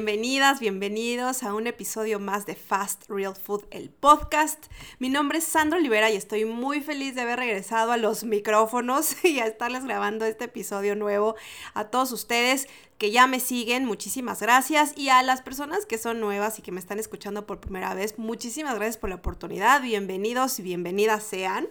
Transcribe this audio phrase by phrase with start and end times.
[0.00, 4.64] Bienvenidas, bienvenidos a un episodio más de Fast Real Food, el podcast.
[4.98, 9.22] Mi nombre es Sandra Olivera y estoy muy feliz de haber regresado a los micrófonos
[9.26, 11.36] y a estarles grabando este episodio nuevo
[11.74, 14.96] a todos ustedes que ya me siguen, muchísimas gracias.
[14.96, 18.18] Y a las personas que son nuevas y que me están escuchando por primera vez,
[18.18, 19.82] muchísimas gracias por la oportunidad.
[19.82, 21.68] Bienvenidos y bienvenidas sean.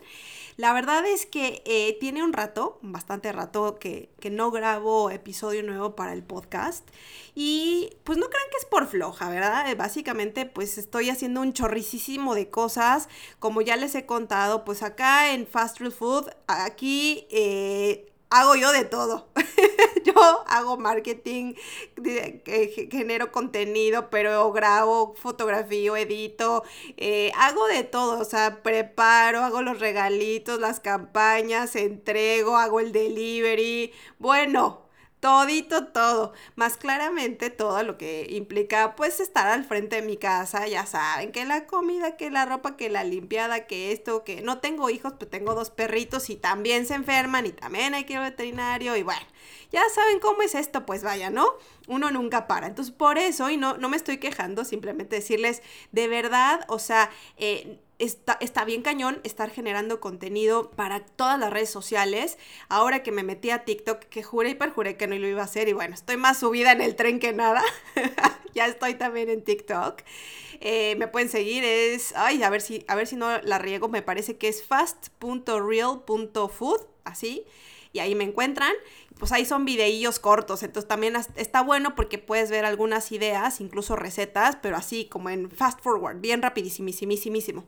[0.59, 5.63] La verdad es que eh, tiene un rato, bastante rato, que, que, no grabo episodio
[5.63, 6.85] nuevo para el podcast.
[7.33, 9.71] Y pues no crean que es por floja, ¿verdad?
[9.71, 13.07] Eh, básicamente pues estoy haciendo un chorricísimo de cosas.
[13.39, 18.71] Como ya les he contado, pues acá en Fast Real Food, aquí eh, hago yo
[18.71, 19.29] de todo.
[20.05, 20.13] yo
[20.47, 21.53] hago marketing,
[22.91, 26.63] genero contenido, pero grabo, fotografío, edito,
[26.97, 32.91] eh, hago de todo, o sea, preparo, hago los regalitos, las campañas, entrego, hago el
[32.91, 33.93] delivery.
[34.19, 34.88] Bueno,
[35.19, 40.67] todito todo, más claramente todo lo que implica pues estar al frente de mi casa,
[40.67, 44.59] ya saben, que la comida, que la ropa, que la limpiada, que esto, que no
[44.59, 48.19] tengo hijos, pero tengo dos perritos y también se enferman y también hay que ir
[48.19, 49.25] al veterinario y bueno,
[49.71, 51.47] ya saben cómo es esto, pues vaya, ¿no?
[51.87, 52.67] Uno nunca para.
[52.67, 57.09] Entonces por eso, y no, no me estoy quejando, simplemente decirles de verdad, o sea,
[57.37, 62.37] eh, Está, está, bien cañón estar generando contenido para todas las redes sociales.
[62.69, 65.45] Ahora que me metí a TikTok, que juré y perjuré que no lo iba a
[65.45, 67.61] hacer, y bueno, estoy más subida en el tren que nada.
[68.53, 70.01] ya estoy también en TikTok.
[70.61, 72.13] Eh, me pueden seguir, es.
[72.15, 73.89] Ay, a ver si, a ver si no la riego.
[73.89, 77.45] Me parece que es fast.real.food, así.
[77.91, 78.73] Y ahí me encuentran
[79.19, 83.97] pues ahí son videillos cortos, entonces también está bueno porque puedes ver algunas ideas, incluso
[83.97, 87.65] recetas, pero así como en fast forward, bien rapidísimísimísimo.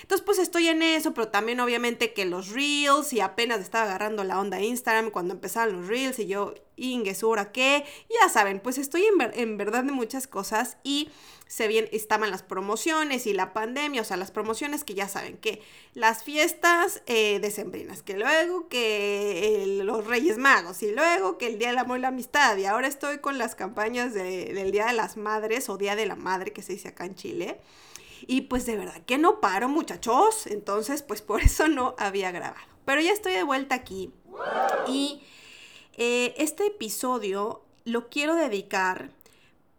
[0.00, 4.24] Entonces, pues estoy en eso, pero también obviamente que los reels y apenas estaba agarrando
[4.24, 7.84] la onda Instagram cuando empezaron los reels y yo, Ingesura, ¿qué?
[8.20, 11.08] Ya saben, pues estoy en, en verdad de muchas cosas y
[11.46, 15.36] se bien estaban las promociones y la pandemia, o sea, las promociones que ya saben
[15.36, 15.62] que
[15.94, 21.68] las fiestas eh, decembrinas, que luego que los Reyes Magos y luego que el Día
[21.68, 25.16] del Amor y la Amistad y ahora estoy con las campañas del Día de las
[25.16, 27.60] Madres o Día de la Madre que se dice acá en Chile.
[28.26, 32.66] Y pues de verdad que no paro muchachos, entonces pues por eso no había grabado.
[32.84, 34.12] Pero ya estoy de vuelta aquí
[34.88, 35.22] y
[35.96, 39.10] eh, este episodio lo quiero dedicar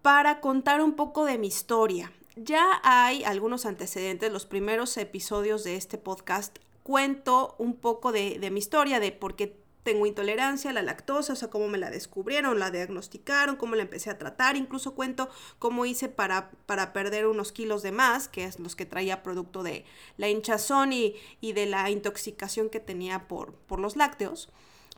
[0.01, 2.11] para contar un poco de mi historia.
[2.35, 6.57] Ya hay algunos antecedentes, los primeros episodios de este podcast.
[6.81, 11.35] Cuento un poco de, mi historia, de por qué tengo intolerancia a la lactosa, o
[11.35, 15.29] sea, cómo me la descubrieron, la diagnosticaron, cómo la empecé a tratar, incluso cuento
[15.59, 19.63] cómo hice para, para perder unos kilos de más, que es los que traía producto
[19.63, 19.85] de
[20.17, 24.49] la hinchazón y, y de la intoxicación que tenía por, por los lácteos,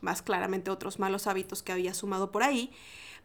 [0.02, 2.72] más claramente otros malos hábitos que había sumado por ahí.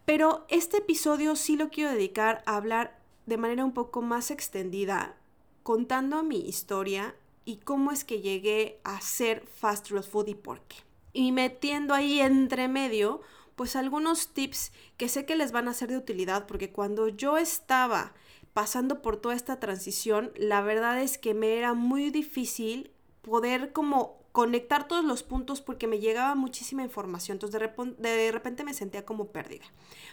[0.04, 5.16] Pero este episodio sí lo quiero dedicar a hablar de manera un poco más extendida,
[5.62, 10.76] contando mi historia y cómo es que llegué a ser fast food y por qué.
[11.12, 13.20] Y metiendo ahí entre medio,
[13.56, 17.38] pues algunos tips que sé que les van a ser de utilidad, porque cuando yo
[17.38, 18.12] estaba
[18.52, 22.90] pasando por toda esta transición, la verdad es que me era muy difícil
[23.22, 28.74] poder como conectar todos los puntos porque me llegaba muchísima información, entonces de, repente me
[28.74, 29.64] sentía como perdida.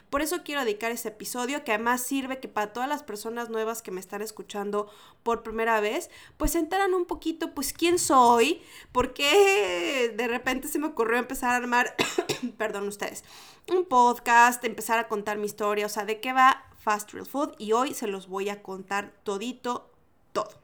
[0.10, 3.82] Por eso quiero dedicar ese episodio que además sirve que para todas las personas nuevas
[3.82, 4.90] que me están escuchando
[5.24, 8.62] por primera vez, pues se enteran un poquito, pues quién soy,
[8.94, 11.94] por qué de repente se me ocurrió empezar a armar,
[12.58, 13.26] perdón ustedes,
[13.70, 17.56] un podcast, empezar a contar mi historia, o sea, de qué va Fast Real Food
[17.58, 19.92] y hoy se los voy a contar todito,
[20.32, 20.64] todo.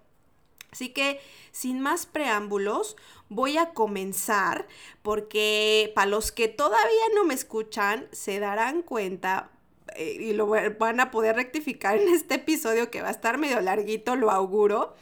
[0.72, 1.20] Así que,
[1.60, 2.96] sin más preámbulos,
[3.28, 4.66] voy a comenzar
[5.02, 9.52] porque para los que todavía no me escuchan, se darán cuenta
[9.98, 13.60] eh, y lo van a poder rectificar en este episodio que va a estar medio
[13.60, 14.96] larguito, lo auguro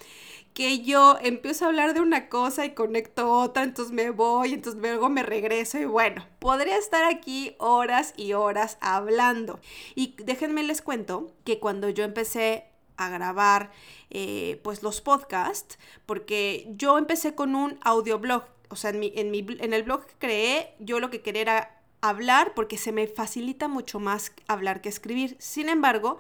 [0.56, 4.82] que yo empiezo a hablar de una cosa y conecto otra, entonces me voy, entonces
[4.82, 9.60] luego me regreso y bueno, podría estar aquí horas y horas hablando.
[9.94, 12.66] Y déjenme les cuento que cuando yo empecé
[12.98, 13.70] a grabar
[14.10, 19.32] eh, pues los podcasts, porque yo empecé con un audioblog, o sea, en, mi, en,
[19.32, 23.08] mi, en el blog que creé, yo lo que quería era hablar porque se me
[23.08, 25.36] facilita mucho más hablar que escribir.
[25.40, 26.20] Sin embargo,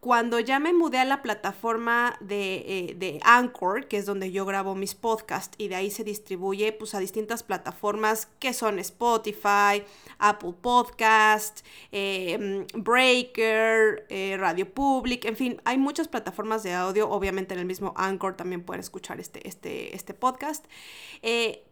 [0.00, 4.74] cuando ya me mudé a la plataforma de, eh, Anchor, que es donde yo grabo
[4.74, 9.82] mis podcasts y de ahí se distribuye pues, a distintas plataformas que son Spotify,
[10.18, 17.54] Apple Podcast, eh, Breaker, eh, Radio Public, en fin, hay muchas plataformas de audio, obviamente
[17.54, 20.64] en el mismo Anchor también pueden escuchar este, este, este podcast.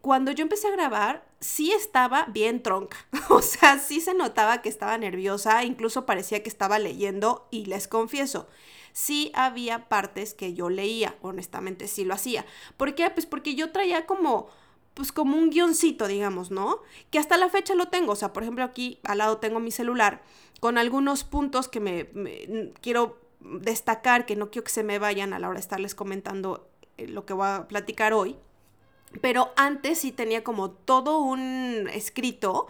[0.01, 2.97] cuando yo empecé a grabar, sí estaba bien tronca.
[3.29, 7.87] O sea, sí se notaba que estaba nerviosa, incluso parecía que estaba leyendo y les
[7.87, 8.47] confieso,
[8.93, 12.45] sí había partes que yo leía, honestamente sí lo hacía.
[12.77, 13.09] ¿Por qué?
[13.09, 14.49] Pues porque yo traía como
[14.95, 16.81] pues como un guioncito, digamos, ¿no?
[17.11, 18.13] Que hasta la fecha lo tengo.
[18.13, 20.23] O sea, por ejemplo, aquí al lado tengo mi celular
[20.61, 25.39] con algunos puntos que me, quiero destacar, que no quiero que se me vayan a
[25.39, 28.37] la hora de estarles comentando eh, lo que voy a platicar hoy.
[29.21, 32.67] Pero antes sí tenía como todo un escrito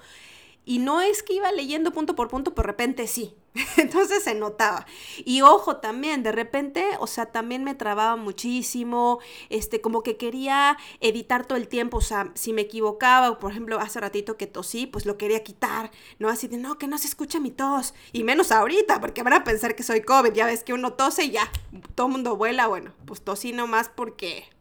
[0.66, 3.36] y no es que iba leyendo punto por punto, por repente sí.
[3.78, 4.86] Entonces se notaba.
[5.24, 9.20] Y ojo también, de repente, o sea, también me trababa muchísimo,
[9.50, 13.80] este, como que quería editar todo el tiempo, o sea, si me equivocaba, por ejemplo,
[13.80, 16.30] hace ratito que tosí, pues lo quería quitar, ¿no?
[16.30, 17.94] Así de, no, que no se escucha mi tos.
[18.12, 21.26] Y menos ahorita, porque van a pensar que soy COVID, ya ves que uno tose
[21.26, 21.50] y ya,
[21.94, 24.55] todo mundo vuela, bueno, pues tosí nomás porque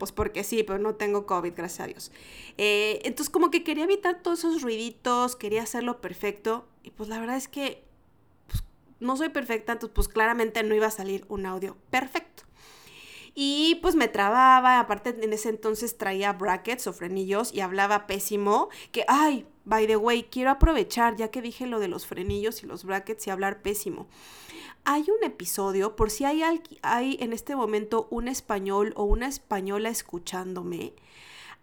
[0.00, 2.10] pues porque sí, pero no tengo COVID, gracias a Dios.
[2.56, 7.20] Eh, entonces como que quería evitar todos esos ruiditos, quería hacerlo perfecto y pues la
[7.20, 7.84] verdad es que
[8.48, 8.64] pues,
[8.98, 12.44] no soy perfecta, entonces pues claramente no iba a salir un audio perfecto.
[13.34, 18.70] Y pues me trababa, aparte en ese entonces traía brackets o frenillos y hablaba pésimo,
[18.92, 22.66] que ay, by the way, quiero aprovechar ya que dije lo de los frenillos y
[22.66, 24.06] los brackets y hablar pésimo.
[24.84, 26.42] Hay un episodio, por si hay,
[27.20, 30.94] en este momento un español o una española escuchándome,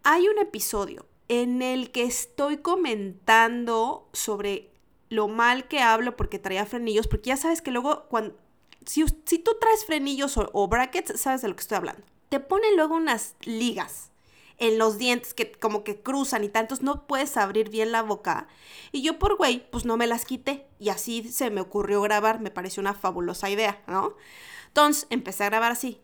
[0.03, 4.69] hay un episodio en el que estoy comentando sobre
[5.09, 8.35] lo mal que hablo porque traía frenillos, porque ya sabes que luego cuando...
[8.85, 12.03] Si, si tú traes frenillos o, o brackets, sabes de lo que estoy hablando.
[12.29, 14.11] Te ponen luego unas ligas
[14.57, 18.47] en los dientes que como que cruzan y tantos, no puedes abrir bien la boca.
[18.91, 22.39] Y yo por güey, pues no me las quité y así se me ocurrió grabar,
[22.39, 24.15] me pareció una fabulosa idea, ¿no?
[24.67, 26.01] Entonces empecé a grabar así.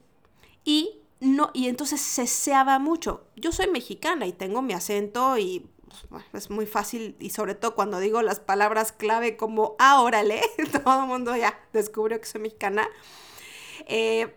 [0.64, 3.26] Y no, y entonces ceseaba mucho.
[3.36, 5.68] Yo soy mexicana y tengo mi acento y
[6.10, 10.42] pues, es muy fácil y sobre todo cuando digo las palabras clave como ah, órale,
[10.84, 12.88] todo el mundo ya descubrió que soy mexicana.
[13.88, 14.36] Eh,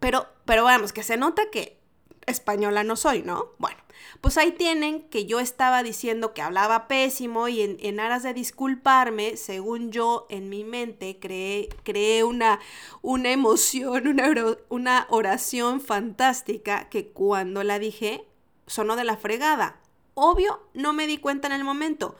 [0.00, 1.81] pero, pero vamos, que se nota que
[2.26, 3.48] española no soy, ¿no?
[3.58, 3.78] Bueno,
[4.20, 9.36] pues ahí tienen que yo estaba diciendo que hablaba pésimo y en, aras de disculparme,
[9.36, 12.60] según yo en mi mente creé, creé una,
[13.00, 14.32] una emoción, una,
[14.68, 18.26] una oración fantástica que cuando la dije
[18.66, 19.80] sonó de la fregada.
[20.14, 22.16] Obvio, no me di cuenta en el momento.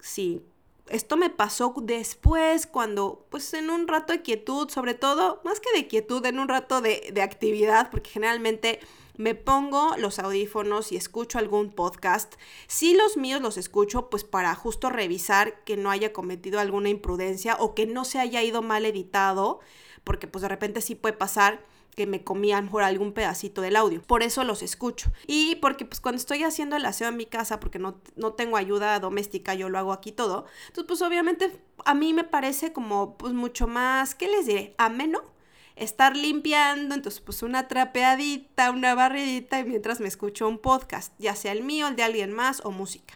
[0.00, 0.42] Sí,
[0.88, 5.72] esto me pasó después, cuando, pues en un rato de quietud, sobre todo, más que
[5.76, 8.80] de quietud, en un rato de, de actividad, porque generalmente
[9.16, 12.34] me pongo los audífonos y escucho algún podcast.
[12.66, 17.56] Si los míos los escucho, pues para justo revisar que no haya cometido alguna imprudencia
[17.58, 19.60] o que no se haya ido mal editado,
[20.04, 21.64] porque pues de repente sí puede pasar
[21.96, 24.02] que me comían por algún pedacito del audio.
[24.02, 25.10] Por eso los escucho.
[25.26, 28.58] Y porque pues cuando estoy haciendo el aseo en mi casa, porque no, no tengo
[28.58, 30.44] ayuda doméstica, yo lo hago aquí todo.
[30.68, 34.74] Entonces pues obviamente a mí me parece como pues mucho más, ¿qué les diré?
[34.76, 35.35] Ameno
[35.76, 41.36] estar limpiando, entonces pues una trapeadita, una barridita y mientras me escucho un podcast, ya
[41.36, 43.14] sea el mío, el de alguien más o música.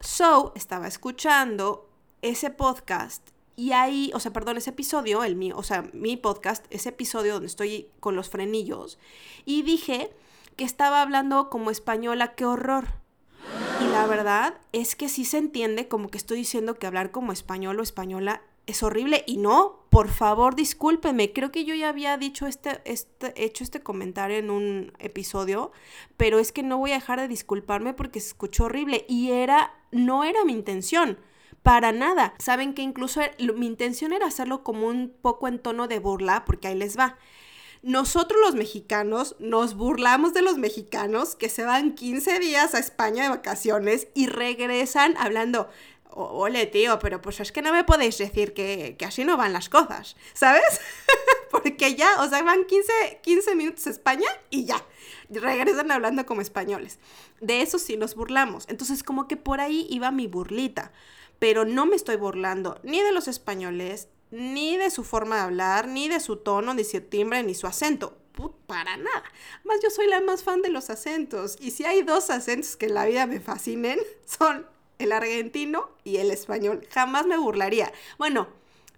[0.00, 1.88] So, estaba escuchando
[2.22, 6.64] ese podcast y ahí, o sea, perdón, ese episodio, el mío, o sea, mi podcast,
[6.70, 8.98] ese episodio donde estoy con los frenillos
[9.44, 10.10] y dije
[10.56, 12.86] que estaba hablando como española, qué horror.
[13.80, 17.32] Y la verdad es que sí se entiende como que estoy diciendo que hablar como
[17.32, 22.16] español o española es horrible y no, por favor discúlpeme, creo que yo ya había
[22.16, 25.72] dicho este, este, hecho este comentario en un episodio,
[26.16, 29.74] pero es que no voy a dejar de disculparme porque se escuchó horrible y era,
[29.90, 31.18] no era mi intención.
[31.62, 32.34] Para nada.
[32.38, 33.20] Saben que incluso
[33.54, 37.18] mi intención era hacerlo como un poco en tono de burla, porque ahí les va.
[37.82, 43.24] Nosotros los mexicanos nos burlamos de los mexicanos que se van 15 días a España
[43.24, 45.68] de vacaciones y regresan hablando,
[46.14, 49.68] ole tío, pero pues es que no me podéis decir que, así no van las
[49.68, 50.80] cosas, ¿sabes?
[51.50, 54.84] Porque ya, o sea, van 15, 15 minutos a España y ya,
[55.30, 56.98] regresan hablando como españoles.
[57.40, 58.66] De eso sí nos burlamos.
[58.68, 60.92] Entonces como que por ahí iba mi burlita,
[61.38, 65.88] pero no me estoy burlando ni de los españoles, ni de su forma de hablar,
[65.88, 68.18] ni de su tono, ni su timbre, ni su acento.
[68.66, 69.24] para nada.
[69.64, 71.58] Más yo soy la más fan de los acentos.
[71.60, 74.66] Y si hay dos acentos que en la vida me fascinen, son
[75.02, 76.86] el argentino y el español.
[76.90, 77.92] Jamás me burlaría.
[78.18, 78.48] Bueno,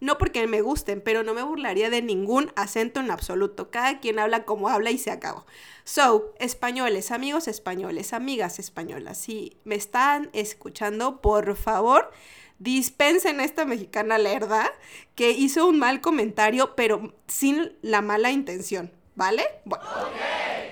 [0.01, 3.71] no porque me gusten, pero no me burlaría de ningún acento en absoluto.
[3.71, 5.47] Cada quien habla como habla y se acabó.
[5.85, 12.11] So, españoles, amigos españoles, amigas españolas, si me están escuchando, por favor,
[12.59, 14.71] dispensen a esta mexicana lerda
[15.15, 19.45] que hizo un mal comentario, pero sin la mala intención, ¿vale?
[19.65, 19.85] Bueno.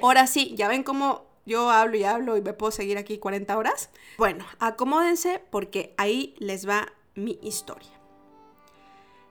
[0.02, 3.56] Ahora sí, ya ven cómo yo hablo y hablo y me puedo seguir aquí 40
[3.56, 3.90] horas.
[4.18, 7.90] Bueno, acomódense porque ahí les va mi historia.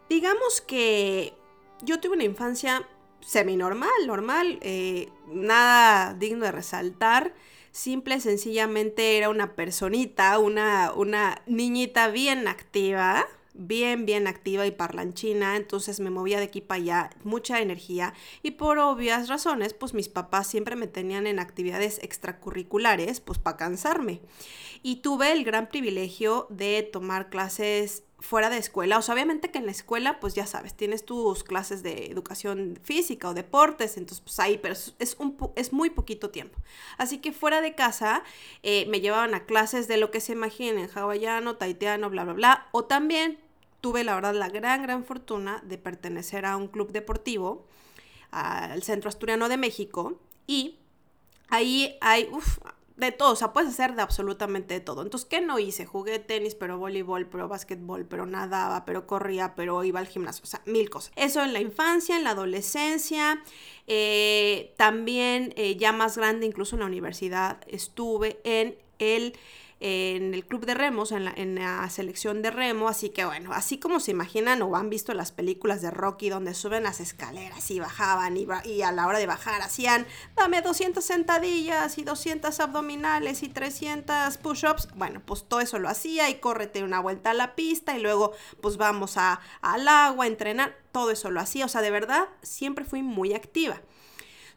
[0.10, 1.34] Digamos que
[1.82, 2.88] yo tuve una infancia
[3.22, 7.34] semi-normal, normal, eh, nada digno de resaltar.
[7.72, 15.56] Simple, sencillamente era una personita, una, una niñita bien activa, bien, bien activa y parlanchina,
[15.56, 20.10] entonces me movía de aquí para allá, mucha energía y por obvias razones, pues mis
[20.10, 24.22] papás siempre me tenían en actividades extracurriculares, pues para cansarme.
[24.84, 29.58] Y tuve el gran privilegio de tomar clases fuera de escuela, o sea, obviamente que
[29.58, 34.22] en la escuela, pues ya sabes, tienes tus clases de educación física o deportes, entonces
[34.22, 36.60] pues ahí, pero es, un, es muy poquito tiempo.
[36.98, 38.24] Así que fuera de casa
[38.64, 42.68] eh, me llevaban a clases de lo que se imaginen, hawaiano, taitiano, bla, bla, bla,
[42.72, 43.40] o también
[43.82, 47.66] tuve la verdad la gran, gran fortuna de pertenecer a un club deportivo,
[48.30, 50.78] al Centro Asturiano de México, y
[51.50, 52.60] ahí hay, uff,
[53.08, 55.02] de todo, o sea, puedes hacer de absolutamente de todo.
[55.02, 55.86] Entonces, ¿qué no hice?
[55.86, 60.48] Jugué tenis, pero voleibol, pero básquetbol, pero nadaba, pero corría, pero iba al gimnasio, o
[60.48, 61.12] sea, mil cosas.
[61.16, 63.44] Eso en la infancia, en la adolescencia,
[63.88, 69.34] eh, también eh, ya más grande, incluso en la universidad, estuve en el
[69.84, 73.52] en el club de remos, en la, en la, selección de remo, así que bueno,
[73.52, 77.72] así como se imaginan o han visto las películas de Rocky donde suben las escaleras
[77.72, 82.60] y bajaban y, y a la hora de bajar hacían, dame 200 sentadillas y 200
[82.60, 87.34] abdominales y 300 push-ups, bueno, pues todo eso lo hacía y córrete una vuelta a
[87.34, 91.66] la pista y luego pues vamos a, al agua a entrenar, todo eso lo hacía,
[91.66, 93.82] o sea, de verdad siempre fui muy activa.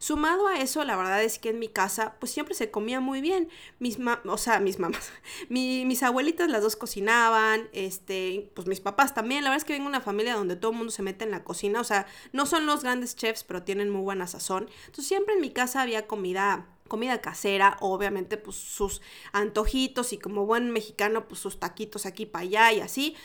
[0.05, 3.21] Sumado a eso, la verdad es que en mi casa, pues siempre se comía muy
[3.21, 3.49] bien.
[3.79, 3.97] Mis
[4.27, 5.09] o sea, mis mamás,
[5.49, 9.43] mis abuelitas las dos cocinaban, este, pues mis papás también.
[9.43, 11.31] La verdad es que vengo de una familia donde todo el mundo se mete en
[11.31, 14.69] la cocina, o sea, no son los grandes chefs, pero tienen muy buena sazón.
[14.81, 20.45] Entonces siempre en mi casa había comida comida casera, obviamente pues sus antojitos y como
[20.45, 23.15] buen mexicano pues sus taquitos aquí para allá y así,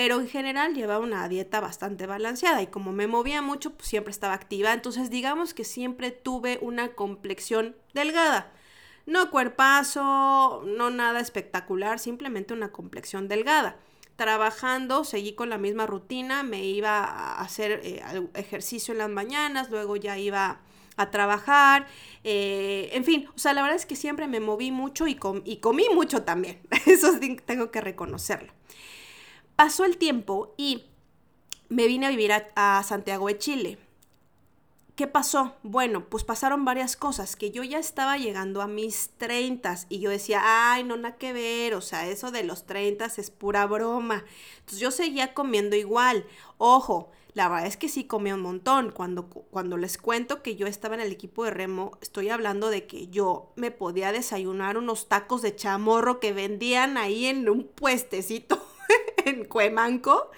[0.00, 4.12] pero en general llevaba una dieta bastante balanceada y como me movía mucho, pues siempre
[4.12, 8.50] estaba activa, entonces digamos que siempre tuve una complexión delgada.
[9.04, 13.76] No cuerpazo, no nada espectacular, simplemente una complexión delgada.
[14.16, 18.02] Trabajando, seguí con la misma rutina, me iba a hacer eh,
[18.32, 20.62] ejercicio en las mañanas, luego ya iba
[20.96, 21.86] a trabajar,
[22.24, 25.56] eh, en fin, o sea, la verdad es que siempre me moví mucho y, y
[25.58, 28.54] comí mucho también, eso tengo que reconocerlo.
[29.60, 30.86] Pasó el tiempo y
[31.68, 33.78] me vine a vivir a, Santiago de Chile.
[34.96, 35.52] ¿Qué pasó?
[35.62, 40.08] Bueno, pues pasaron varias cosas, que yo ya estaba llegando a mis 30 y yo
[40.08, 44.24] decía, ay, no, nada que ver, o sea, eso de los 30 es pura broma.
[44.60, 46.24] Entonces yo seguía comiendo igual.
[46.56, 48.92] Ojo, la verdad es que sí comía un montón.
[48.92, 52.86] Cuando, cuando les cuento que yo estaba en el equipo de remo, estoy hablando de
[52.86, 58.69] que yo me podía desayunar unos tacos de chamorro que vendían ahí en un puestecito
[59.26, 60.30] en Cuemanco.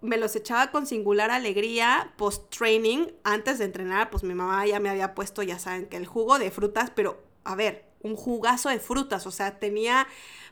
[0.00, 3.08] Me los echaba con singular alegría post-training.
[3.24, 6.38] Antes de entrenar, pues mi mamá ya me había puesto, ya saben, que el jugo
[6.38, 10.06] de frutas, pero a ver, un jugazo de frutas, o sea, tenía,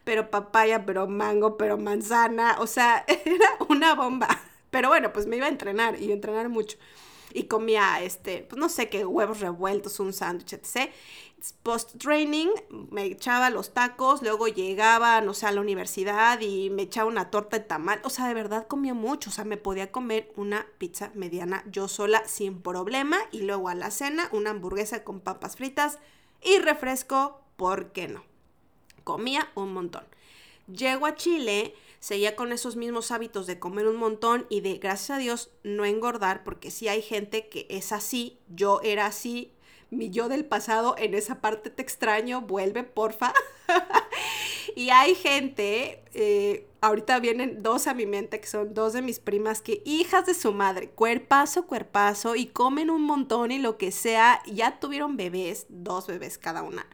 [0.05, 4.29] pero papaya, pero mango, pero manzana, o sea, era una bomba.
[4.71, 6.79] Pero bueno, pues me iba a entrenar y a entrenar mucho.
[7.35, 10.91] Y comía, este, pues no sé qué, huevos revueltos, un sándwich, etc
[11.51, 12.49] post-training
[12.91, 17.31] me echaba los tacos, luego llegaba, no sé, a la universidad y me echaba una
[17.31, 18.01] torta de tamal.
[18.05, 19.31] O sea, de verdad comía mucho.
[19.31, 23.19] O sea, me podía comer una pizza mediana yo sola sin problema.
[23.33, 25.99] Y luego a la cena, una hamburguesa con papas fritas
[26.43, 28.23] y refresco, ¿por qué no?
[29.05, 30.05] Comía un montón.
[30.69, 35.11] Llego a Chile, seguía con esos mismos hábitos de comer un montón y de, gracias
[35.11, 39.53] a Dios, no engordar, porque si hay gente que es así, yo era así,
[39.93, 43.35] mi yo del pasado, en esa parte te extraño, vuelve, porfa.
[44.75, 49.21] y hay gente, eh, ahorita vienen dos a mi mente, que son dos de mis
[49.21, 53.93] primas, que hijas de su madre, cuerpazo, cuerpazo, y comen un montón y lo que
[53.93, 56.87] sea, ya tuvieron bebés, dos bebés cada una.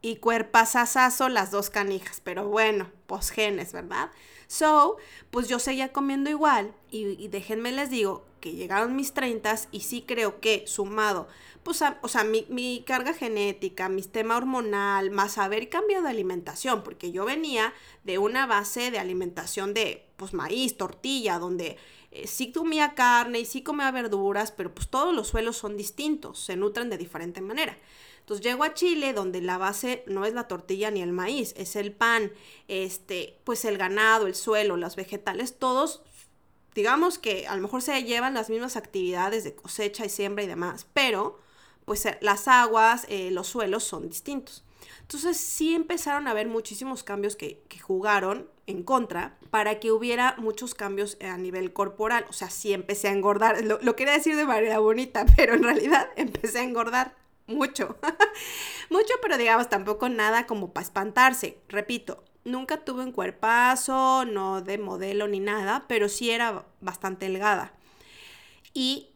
[0.00, 4.12] Y cuerpazazazo las dos canijas, pero bueno, pues genes, ¿verdad?
[4.46, 4.98] So,
[5.32, 9.80] pues yo seguía comiendo igual y, y déjenme les digo que llegaron mis 30 y
[9.80, 11.28] sí creo que sumado
[11.62, 17.12] pues, o sea, mi, carga genética, mi sistema hormonal, más haber cambiado de alimentación, porque
[17.12, 17.74] yo venía
[18.04, 21.76] de una base de alimentación de, pues, maíz, tortilla, donde
[22.10, 26.40] eh, sí comía carne y sí comía verduras, pero pues todos los suelos son distintos,
[26.40, 27.76] se nutren de diferente manera.
[28.20, 31.76] Entonces llego a Chile donde la base no es la tortilla ni el maíz, es
[31.76, 32.32] el pan,
[32.68, 36.02] este, pues el ganado, el suelo, los vegetales, todos
[36.74, 40.46] digamos que a lo mejor se llevan las mismas actividades de cosecha y siembra y
[40.46, 41.38] demás, pero
[41.84, 44.64] pues eh, las aguas, eh, los suelos son distintos.
[45.00, 50.74] Entonces sí empezaron a haber muchísimos cambios que, jugaron en contra para que hubiera muchos
[50.74, 52.24] cambios a nivel corporal.
[52.28, 53.64] O sea, sí empecé a engordar.
[53.64, 57.16] Lo, lo quería decir de manera bonita, pero en realidad empecé a engordar
[57.48, 57.96] mucho.
[58.90, 61.58] mucho, pero digamos tampoco nada como para espantarse.
[61.68, 67.72] Repito, nunca tuve un cuerpazo, no de modelo ni nada, pero sí era bastante delgada.
[68.72, 69.09] Y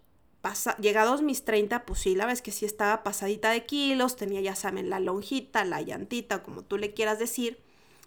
[0.79, 4.55] llegados mis 30, pues sí, la vez que sí estaba pasadita de kilos, tenía, ya
[4.55, 7.61] saben, la lonjita, la llantita, como tú le quieras decir,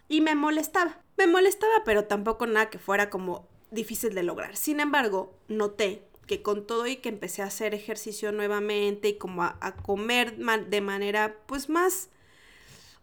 [0.07, 1.01] y me molestaba.
[1.17, 4.55] Me molestaba, pero tampoco nada que fuera como difícil de lograr.
[4.55, 9.43] Sin embargo, noté que con todo y que empecé a hacer ejercicio nuevamente y como
[9.43, 12.09] a, comer de manera pues más,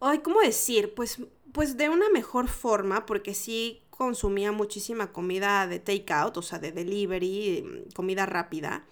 [0.01, 0.95] ay, ¿cómo decir?
[0.95, 1.19] Pues,
[1.53, 6.73] pues de una mejor forma, porque sí consumía muchísima comida de takeout, o sea, de
[6.73, 8.85] delivery, comida rápida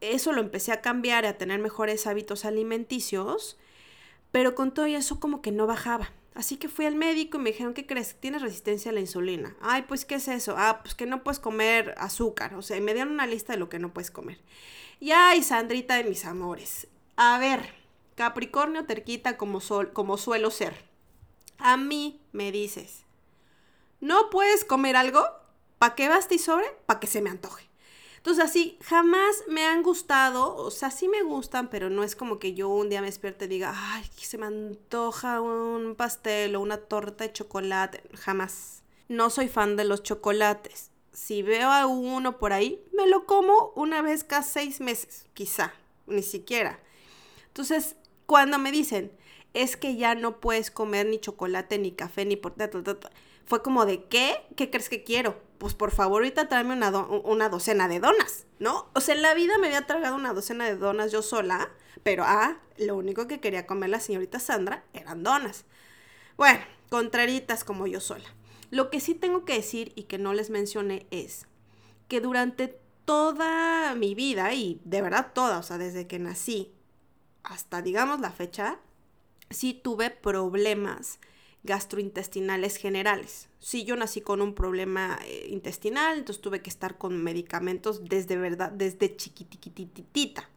[0.00, 3.58] eso lo empecé a cambiar, a tener mejores hábitos alimenticios,
[4.32, 6.10] pero con todo eso como que no bajaba.
[6.34, 8.14] Así que fui al médico y me dijeron, ¿qué crees?
[8.14, 9.56] Tienes resistencia a la insulina.
[9.60, 10.54] Ay, pues, ¿qué es eso?
[10.56, 12.54] Ah, pues que no puedes comer azúcar.
[12.54, 14.38] O sea, me dieron una lista de lo que no puedes comer.
[15.00, 16.86] Y ay, Sandrita de mis amores.
[17.16, 17.74] A ver,
[18.14, 20.74] Capricornio terquita como, sol, como suelo ser.
[21.58, 23.04] A mí me dices,
[24.00, 25.26] ¿no puedes comer algo?
[25.78, 26.66] ¿Para qué basta y sobre?
[26.86, 27.69] Para que se me antoje.
[28.20, 32.38] Entonces así, jamás me han gustado, o sea, sí me gustan, pero no es como
[32.38, 36.60] que yo un día me despierte y diga, ay, se me antoja un pastel o
[36.60, 38.82] una torta de chocolate, jamás.
[39.08, 40.90] No soy fan de los chocolates.
[41.14, 45.72] Si veo a uno por ahí, me lo como una vez cada seis meses, quizá,
[46.06, 46.78] ni siquiera.
[47.46, 47.96] Entonces,
[48.26, 49.12] cuando me dicen,
[49.54, 52.52] es que ya no puedes comer ni chocolate, ni café, ni por...
[53.50, 54.46] Fue como de, ¿qué?
[54.54, 55.42] ¿Qué crees que quiero?
[55.58, 58.88] Pues por favor, ahorita tráeme una, una docena de donas, ¿no?
[58.94, 61.68] O sea, en la vida me había tragado una docena de donas yo sola,
[62.04, 65.64] pero ah, lo único que quería comer la señorita Sandra eran donas.
[66.36, 66.60] Bueno,
[66.90, 68.32] contraritas como yo sola.
[68.70, 71.48] Lo que sí tengo que decir y que no les mencioné es
[72.06, 76.72] que durante toda mi vida, y de verdad toda, o sea, desde que nací
[77.42, 78.78] hasta digamos la fecha,
[79.50, 81.18] sí tuve problemas
[81.62, 83.48] gastrointestinales generales.
[83.58, 88.36] Si yo nací con un problema eh, intestinal, entonces tuve que estar con medicamentos desde
[88.36, 90.48] verdad, desde chiquitititita.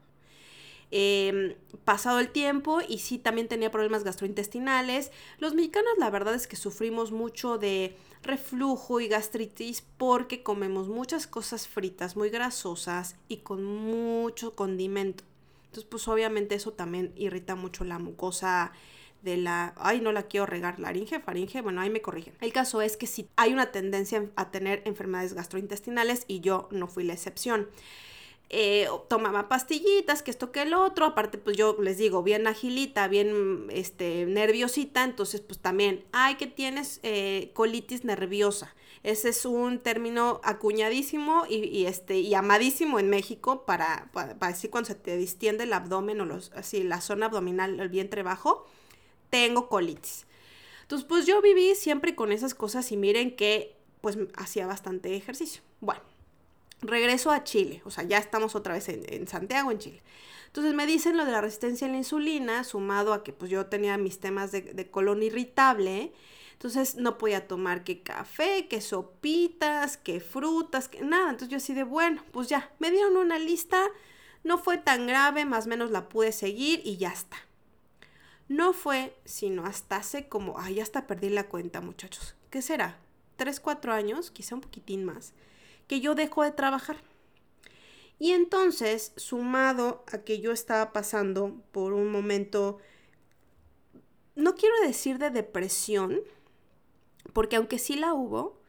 [0.96, 5.12] Em, pasado el tiempo y sí también tenía problemas gastrointestinales.
[5.40, 11.26] Los mexicanos la verdad es que sufrimos mucho de reflujo y gastritis porque comemos muchas
[11.26, 15.24] cosas fritas, muy grasosas y con mucho condimento.
[15.66, 18.72] Entonces pues obviamente eso también irrita mucho la mucosa
[19.24, 22.34] de la, ay, no la quiero regar, laringe, faringe, bueno, ahí me corrigen.
[22.42, 26.88] El caso es que si hay una tendencia a tener enfermedades gastrointestinales y yo no
[26.88, 27.70] fui la excepción.
[28.50, 33.08] Eh, tomaba pastillitas, que esto que el otro, aparte pues yo les digo, bien agilita,
[33.08, 38.76] bien este, nerviosita, entonces pues también, ay, que tienes eh, colitis nerviosa.
[39.02, 44.88] Ese es un término acuñadísimo y, este, y amadísimo en México para, para, decir cuando
[44.88, 48.66] se te distiende el abdomen o los, así, la zona abdominal, el vientre bajo
[49.34, 50.28] tengo colitis.
[50.84, 55.64] Entonces, pues yo viví siempre con esas cosas y miren que pues hacía bastante ejercicio.
[55.82, 56.02] Bueno,
[56.82, 60.04] regreso a Chile, o sea, ya estamos otra vez en, Santiago, en Chile.
[60.46, 63.66] Entonces me dicen lo de la resistencia a la insulina, sumado a que pues yo
[63.66, 66.14] tenía mis temas de, de colon irritable,
[66.52, 71.32] entonces no podía tomar que café, que sopitas, que frutas, que nada.
[71.32, 73.84] Entonces yo así de, bueno, pues ya, me dieron una lista,
[74.44, 77.38] no fue tan grave, más o menos la pude seguir y ya está.
[78.48, 82.36] No fue sino hasta hace como, ay, hasta perdí la cuenta, muchachos.
[82.50, 83.00] ¿Qué será?
[83.36, 84.32] ¿Tres, cuatro años?
[84.32, 85.34] Quizá un poquitín más.
[85.88, 86.98] Que yo dejo de trabajar.
[88.20, 92.78] Y entonces, sumado a que yo estaba pasando por un momento,
[94.36, 96.22] no quiero decir de depresión,
[97.34, 98.62] porque aunque sí la hubo,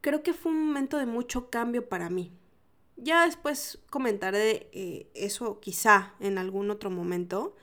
[0.00, 2.32] creo que fue un momento de mucho cambio para mí.
[2.96, 7.54] Ya después comentaré eh, eso quizá en algún otro momento,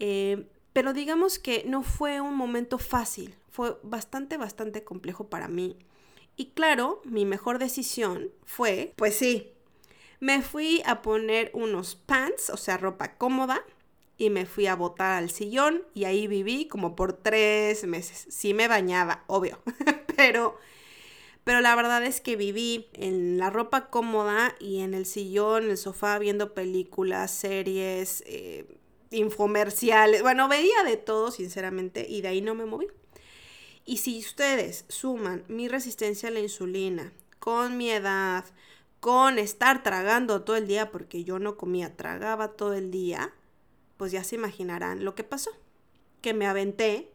[0.00, 5.76] eh, pero digamos que no fue un momento fácil, fue bastante, bastante complejo para mí.
[6.36, 9.52] Y claro, mi mejor decisión fue, pues sí,
[10.20, 13.62] me fui a poner unos pants, o sea, ropa cómoda,
[14.16, 18.26] y me fui a botar al sillón y ahí viví como por tres meses.
[18.28, 19.58] Sí me bañaba, obvio,
[20.16, 20.58] pero,
[21.42, 25.70] pero la verdad es que viví en la ropa cómoda y en el sillón, en
[25.70, 28.79] el sofá, viendo películas, series, eh,
[29.10, 32.86] infomerciales, bueno, veía de todo, sinceramente, y de ahí no me moví.
[33.84, 38.44] Y si ustedes suman mi resistencia a la insulina con mi edad,
[39.00, 43.32] con estar tragando todo el día, porque yo no comía, tragaba todo el día,
[43.96, 45.50] pues ya se imaginarán lo que pasó.
[46.20, 47.10] Que me aventé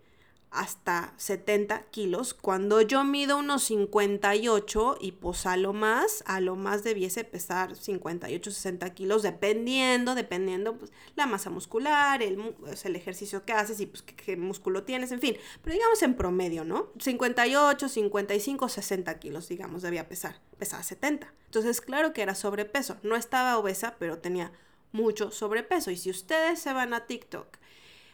[0.52, 6.56] hasta 70 kilos cuando yo mido unos 58 y pues a lo más, a lo
[6.56, 12.96] más debiese pesar 58, 60 kilos dependiendo, dependiendo pues la masa muscular, el, pues, el
[12.96, 16.90] ejercicio que haces y pues qué, músculo tienes, en fin, pero digamos en promedio, ¿no?
[17.00, 21.34] 58, 55, 60 kilos, digamos, debía pesar, pesaba 70.
[21.46, 24.54] Entonces, claro que era sobrepeso, no estaba obesa, pero tenía
[24.92, 27.58] mucho sobrepeso y si ustedes se van a TikTok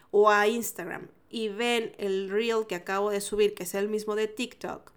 [0.09, 4.15] o a Instagram y ven el reel que acabo de subir, que es el mismo
[4.15, 4.91] de TikTok,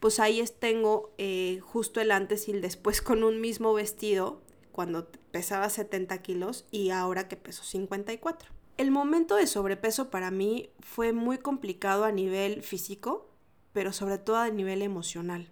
[0.00, 5.08] pues ahí tengo eh, justo el antes y el después con un mismo vestido cuando
[5.30, 8.50] pesaba 70 kilos y ahora que peso 54.
[8.76, 13.28] El momento de sobrepeso para mí fue muy complicado a nivel físico,
[13.72, 15.50] pero sobre todo a nivel emocional.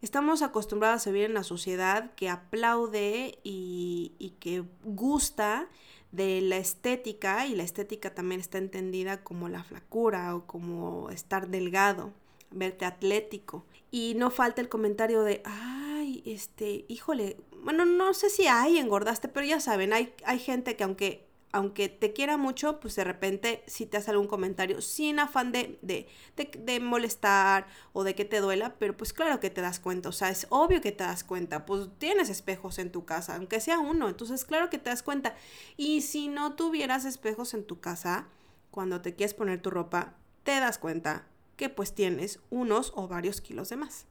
[0.00, 5.68] Estamos acostumbrados a vivir en una sociedad que aplaude y, y que gusta
[6.12, 11.48] de la estética, y la estética también está entendida como la flacura o como estar
[11.48, 12.12] delgado,
[12.50, 13.64] verte atlético.
[13.90, 19.28] Y no falta el comentario de, ay, este, híjole, bueno, no sé si hay, engordaste,
[19.28, 23.62] pero ya saben, hay, hay gente que aunque aunque te quiera mucho, pues de repente
[23.66, 28.40] si te hace algún comentario sin afán de, de, de, molestar o de que te
[28.40, 31.24] duela, pero pues claro que te das cuenta, o sea, es obvio que te das
[31.24, 35.02] cuenta, pues tienes espejos en tu casa, aunque sea uno, entonces claro que te das
[35.02, 35.34] cuenta.
[35.76, 38.28] Y si no tuvieras espejos en tu casa,
[38.70, 43.40] cuando te quieres poner tu ropa, te das cuenta que pues tienes unos o varios
[43.40, 44.06] kilos de más.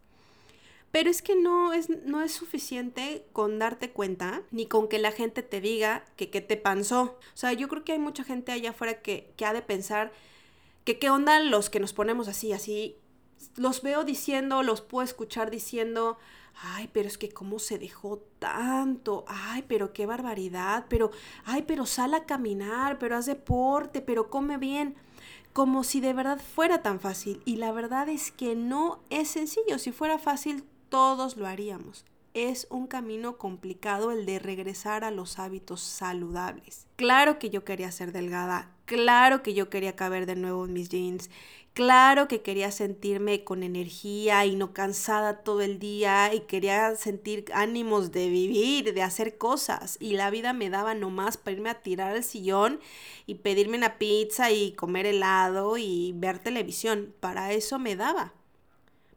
[0.91, 5.12] Pero es que no es, no es suficiente con darte cuenta, ni con que la
[5.12, 7.19] gente te diga que qué te pasó.
[7.34, 10.12] O sea, yo creo que hay mucha gente allá afuera que, que ha de pensar
[10.84, 12.95] que qué onda los que nos ponemos así, así.
[13.56, 16.17] Los veo diciendo, los puedo escuchar diciendo,
[16.56, 21.12] ay, pero es que cómo se dejó tanto, ay, pero qué barbaridad, pero,
[21.45, 24.95] ay, pero sal a caminar, pero haz deporte, pero come bien
[25.54, 27.41] como si de verdad fuera tan fácil.
[27.45, 29.80] Y la verdad es que no es sencillo.
[29.80, 32.06] Si fuera fácil, todos lo haríamos.
[32.34, 36.86] Es un camino complicado el de regresar a los hábitos saludables.
[36.95, 40.89] Claro que yo quería ser delgada, claro que yo quería caber de nuevo en mis
[40.89, 41.30] jeans,
[41.73, 47.45] claro que quería sentirme con energía y no cansada todo el día y quería sentir
[47.54, 51.82] ánimos de vivir, de hacer cosas y la vida me daba nomás para irme a
[51.82, 52.80] tirar al sillón
[53.25, 57.13] y pedirme una pizza y comer helado y ver televisión.
[57.19, 58.34] Para eso me daba.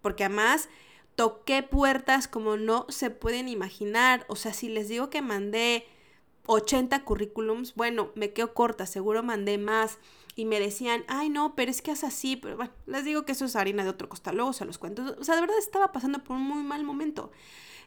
[0.00, 0.68] Porque además
[1.16, 4.25] toqué puertas como no se pueden imaginar.
[4.29, 5.87] O sea, si les digo que mandé
[6.46, 9.98] 80 currículums, bueno, me quedo corta, seguro mandé más.
[10.35, 13.33] Y me decían, ay no, pero es que es así, pero bueno, les digo que
[13.33, 15.16] eso es harina de otro costal, luego se los cuento.
[15.18, 17.31] O sea, de verdad estaba pasando por un muy mal momento.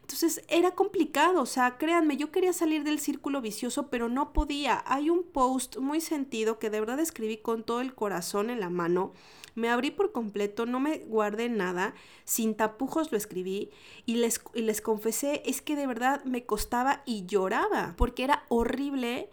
[0.06, 4.84] Entonces era complicado, o sea, créanme, yo quería salir del círculo vicioso, pero no podía.
[4.86, 8.70] Hay un post muy sentido que de verdad escribí con todo el corazón en la
[8.70, 9.14] mano.
[9.56, 11.92] Me abrí por completo, no me guardé nada,
[12.24, 13.70] sin tapujos lo escribí
[14.04, 18.44] y les, y les confesé, es que de verdad me costaba y lloraba, porque era
[18.48, 19.28] horrible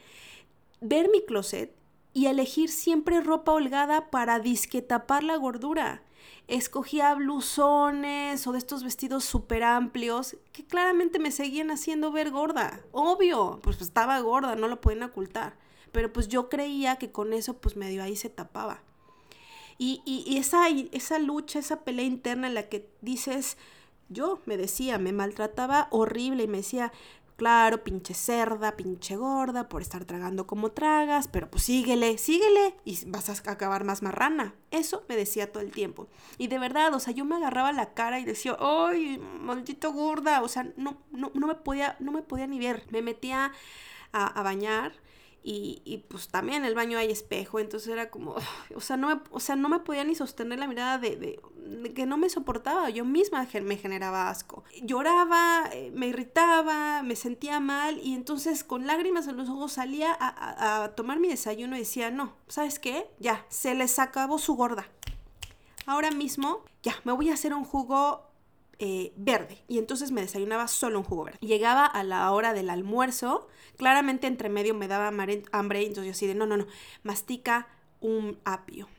[0.82, 1.72] ver mi closet
[2.14, 6.02] y elegir siempre ropa holgada para disque tapar la gordura
[6.48, 12.82] escogía blusones o de estos vestidos súper amplios que claramente me seguían haciendo ver gorda.
[12.92, 15.56] Obvio, pues estaba gorda, no lo pueden ocultar.
[15.92, 18.82] Pero pues yo creía que con eso pues medio ahí se tapaba.
[19.78, 23.58] Y, y, esa, esa lucha, esa pelea interna en la que dices,
[24.08, 26.94] yo me decía, me maltrataba horrible y me decía,
[27.44, 32.98] Claro, pinche cerda, pinche gorda, por estar tragando como tragas, pero pues síguele, síguele y
[33.08, 34.56] vas a acabar más marrana.
[34.72, 36.08] Eso me decía todo el tiempo.
[36.38, 40.42] Y de verdad, o sea, yo me agarraba la cara y decía, ¡ay, maldito gorda!
[40.42, 42.86] O sea, no, no, no, me, podía, no me podía ni ver.
[42.92, 43.52] Me metía
[44.14, 44.94] a, a bañar
[45.44, 48.36] y, y, pues también en el baño hay espejo, entonces era como,
[48.76, 51.94] o sea, no me, o sea, no me podía ni sostener la mirada de, de,
[51.94, 54.64] que no me soportaba, yo misma me generaba asco.
[54.82, 60.14] Lloraba, eh, me irritaba, me sentía mal y entonces con lágrimas en los ojos salía
[60.14, 63.08] a, a, a tomar mi desayuno y decía, no, ¿sabes qué?
[63.20, 64.88] Ya, se les acabó su gorda.
[65.86, 68.33] Ahora mismo, ya, me voy a hacer un jugo
[68.86, 69.64] eh, verde.
[69.70, 71.40] Y entonces me desayunaba solo un jugo verde.
[71.40, 76.28] Llegaba a la hora del almuerzo, claramente entre medio me daba hambre, entonces yo así
[76.28, 76.68] de, no, no, no,
[77.02, 77.70] mastica
[78.02, 78.90] un apio.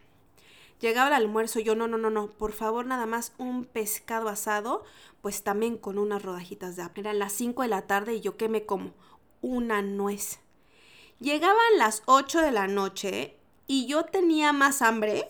[0.80, 4.84] Llegaba al almuerzo, yo no, no, no, no, por favor nada más un pescado asado,
[5.20, 7.02] pues también con unas rodajitas de apio.
[7.02, 8.94] Eran las 5 de la tarde y yo qué me como?
[9.42, 10.38] Una nuez.
[11.20, 15.28] Llegaban las 8 de la noche y yo tenía más hambre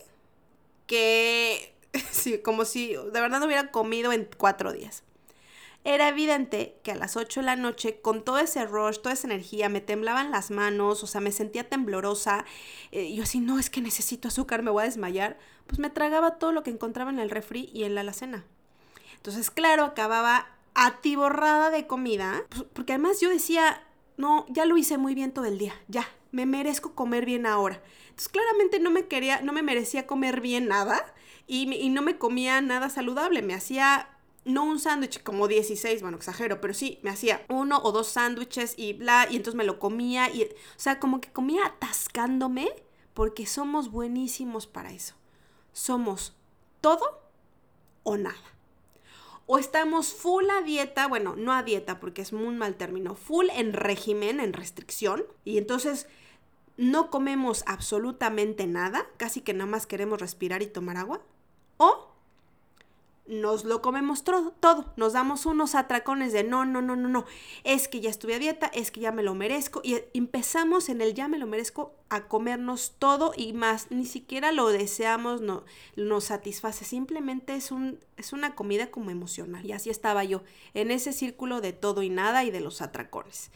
[0.87, 1.74] que
[2.11, 5.03] sí, como si de verdad no hubiera comido en cuatro días.
[5.87, 9.27] Era evidente que a las 8 de la noche, con todo ese rush, toda esa
[9.27, 12.47] energía, me temblaban las manos, o sea, me sentía temblorosa.
[12.91, 15.39] Eh, yo así, no, es que necesito azúcar, me voy a desmayar.
[15.67, 18.47] Pues me tragaba todo lo que encontraba en el refri y en la alacena.
[19.17, 24.97] Entonces, claro, acababa atiborrada de comida, pues, porque además yo decía, no, ya lo hice
[24.97, 27.81] muy bien todo el día, ya, me merezco comer bien ahora.
[28.09, 31.15] Entonces, claramente no me quería, no me merecía comer bien nada
[31.47, 34.11] y, no me comía nada saludable, me hacía
[34.45, 38.75] no un sándwich como 16, bueno, exagero, pero sí, me hacía uno o dos sándwiches
[38.77, 42.71] y bla, y entonces me lo comía, y, o sea, como que comía atascándome,
[43.15, 45.15] porque somos buenísimos para eso.
[45.73, 46.37] Somos
[46.81, 47.23] todo
[48.03, 48.37] o nada.
[49.47, 53.47] O estamos full a dieta, bueno, no a dieta porque es muy mal término, full
[53.55, 56.07] en régimen, en restricción, y entonces
[56.77, 61.21] no comemos absolutamente nada, casi que nada más queremos respirar y tomar agua.
[61.77, 62.15] O
[63.27, 67.25] nos lo comemos todo, nos damos unos atracones de no, no, no, no, no,
[67.65, 71.01] es que ya estuve a dieta, es que ya me lo merezco y empezamos en
[71.01, 75.65] el ya me lo merezco a comernos todo y más, ni siquiera lo deseamos, no,
[75.97, 80.43] nos satisface, simplemente es, un, es una comida como emocional y así estaba yo,
[80.75, 83.51] en ese círculo de todo y nada y de los atracones.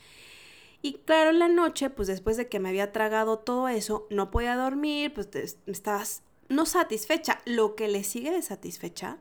[0.81, 4.31] Y claro, en la noche, pues después de que me había tragado todo eso, no
[4.31, 5.29] podía dormir, pues
[5.67, 9.19] estabas no satisfecha, lo que le sigue de satisfecha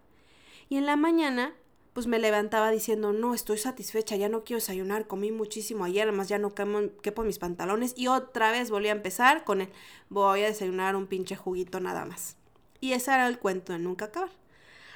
[0.69, 1.53] y en la mañana,
[1.93, 6.27] pues me levantaba diciendo, no, estoy satisfecha, ya no quiero desayunar, comí muchísimo ayer, además
[6.27, 7.93] ya no quepo mis pantalones.
[7.95, 9.69] Y otra vez volví a empezar con el,
[10.09, 12.35] voy a desayunar un pinche juguito nada más.
[12.81, 14.29] Y ese era el cuento de nunca acabar.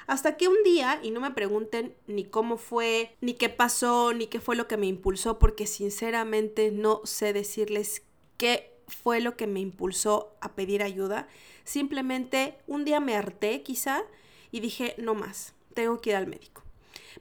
[0.06, 4.26] Hasta que un día, y no me pregunten ni cómo fue, ni qué pasó, ni
[4.26, 8.02] qué fue lo que me impulsó, porque sinceramente no sé decirles
[8.36, 11.28] qué fue lo que me impulsó a pedir ayuda.
[11.64, 14.02] Simplemente un día me harté quizá
[14.50, 16.62] y dije, no más tengo que ir al médico.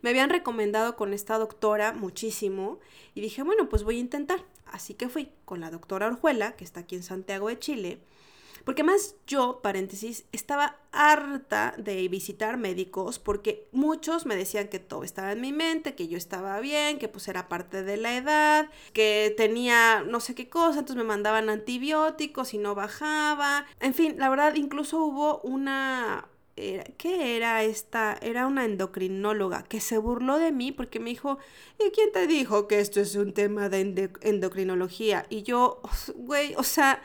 [0.02, 2.80] Me habían recomendado con esta doctora muchísimo
[3.14, 4.44] y dije, bueno, pues voy a intentar.
[4.66, 8.00] Así que fui con la doctora Orjuela, que está aquí en Santiago de Chile,
[8.64, 15.04] porque más yo, paréntesis, estaba harta de visitar médicos porque muchos me decían que todo
[15.04, 18.70] estaba en mi mente, que yo estaba bien, que pues era parte de la edad,
[18.94, 23.66] que tenía no sé qué cosa, entonces me mandaban antibióticos y no bajaba.
[23.80, 28.18] En fin, la verdad, incluso hubo una, ¿qué era esta?
[28.22, 31.38] Era una endocrinóloga que se burló de mí porque me dijo,
[31.80, 35.26] ¿y quién te dijo que esto es un tema de endocrinología?
[35.30, 35.82] Y yo,
[36.16, 37.02] güey, o sea,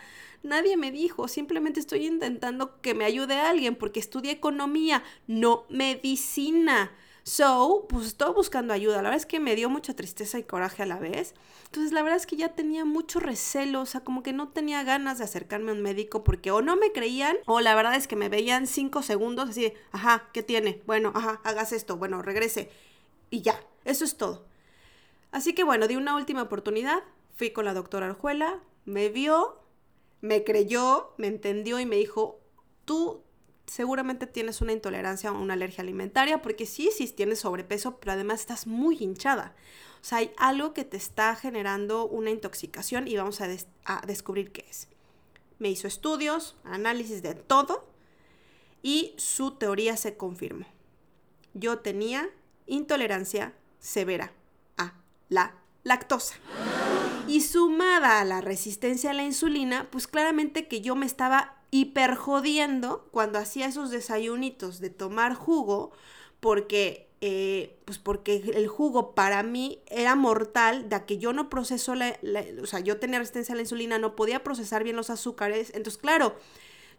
[0.46, 6.92] nadie me dijo, simplemente estoy intentando que me ayude alguien porque estudié economía, no medicina.
[7.28, 8.98] So, pues estoy buscando ayuda.
[8.98, 11.34] La verdad es que me dio mucha tristeza y coraje a la vez.
[11.64, 14.84] Entonces, la verdad es que ya tenía mucho recelo, o sea, como que no tenía
[14.84, 18.06] ganas de acercarme a un médico porque o no me creían o la verdad es
[18.06, 20.82] que me veían cinco segundos así, ajá, ¿qué tiene?
[20.86, 22.70] Bueno, ajá, hagas esto, bueno, regrese.
[23.30, 24.46] Y ya, eso es todo.
[25.32, 27.02] Así que bueno, di una última oportunidad,
[27.34, 29.60] fui con la doctora Arjuela, me vio,
[30.26, 32.40] me creyó, me entendió y me dijo,
[32.84, 33.22] tú
[33.66, 38.40] seguramente tienes una intolerancia o una alergia alimentaria, porque sí, sí tienes sobrepeso, pero además
[38.40, 39.54] estás muy hinchada.
[40.00, 43.48] O sea, hay algo que te está generando una intoxicación y vamos a,
[43.84, 44.88] a descubrir qué es.
[45.58, 47.88] Me hizo estudios, análisis de todo
[48.82, 50.66] y su teoría se confirmó.
[51.54, 52.28] Yo tenía
[52.66, 54.32] intolerancia severa
[54.76, 54.94] a
[55.28, 56.34] la lactosa.
[57.28, 62.14] Y sumada a la resistencia a la insulina, pues claramente que yo me estaba hiper
[62.14, 65.90] jodiendo cuando hacía esos desayunitos de tomar jugo,
[66.40, 71.94] porque, eh, pues porque el jugo para mí era mortal, de que yo no proceso
[71.94, 72.16] la,
[72.62, 76.00] o sea, yo tenía resistencia a la insulina, no podía procesar bien los azúcares, entonces
[76.00, 76.36] claro,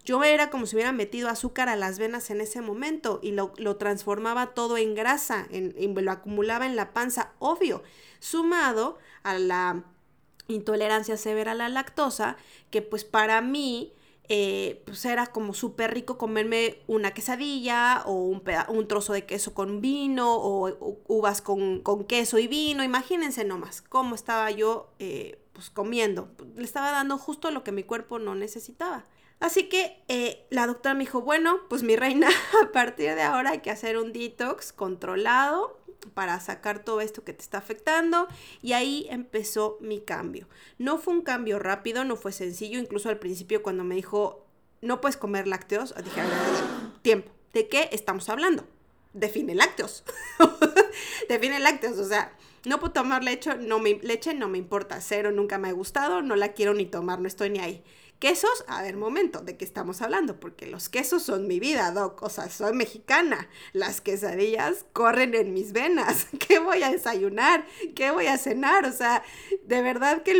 [0.03, 3.51] yo era como si hubiera metido azúcar a las venas en ese momento y lo,
[3.77, 7.83] transformaba todo en grasa, en, lo acumulaba en la panza, obvio,
[8.19, 9.83] sumado a la
[10.47, 12.37] intolerancia severa a la lactosa,
[12.69, 13.93] que pues para mí
[14.29, 19.53] eh, pues era como súper rico comerme una quesadilla o un, un, trozo de queso
[19.53, 22.83] con vino o, uvas con, queso y vino.
[22.83, 26.29] Imagínense nomás cómo estaba yo eh, pues comiendo.
[26.55, 29.05] Le estaba dando justo lo que mi cuerpo no necesitaba.
[29.39, 32.27] Así que eh, la doctora me dijo, bueno, pues mi reina,
[32.63, 35.76] a partir de ahora hay que hacer un detox controlado
[36.13, 38.27] para sacar todo esto que te está afectando
[38.61, 40.47] y ahí empezó mi cambio.
[40.77, 44.45] No fue un cambio rápido, no fue sencillo, incluso al principio cuando me dijo,
[44.81, 46.21] no puedes comer lácteos, dije,
[47.01, 48.65] tiempo, ¿de qué estamos hablando?
[49.13, 50.03] Define lácteos.
[51.29, 55.31] Define lácteos, o sea, no puedo tomar leche, no me, leche no me importa, cero,
[55.31, 57.83] nunca me ha gustado, no la quiero ni tomar, no estoy ni ahí.
[58.19, 60.39] Quesos, a ver, momento, ¿de qué estamos hablando?
[60.39, 62.23] Porque los quesos son mi vida, Doc.
[62.23, 63.47] O sea, soy mexicana.
[63.73, 66.25] Las quesadillas corren en mis venas.
[66.47, 67.65] ¿Qué voy a desayunar?
[67.95, 68.85] ¿Qué voy a cenar?
[68.85, 69.23] O sea,
[69.65, 70.33] de verdad que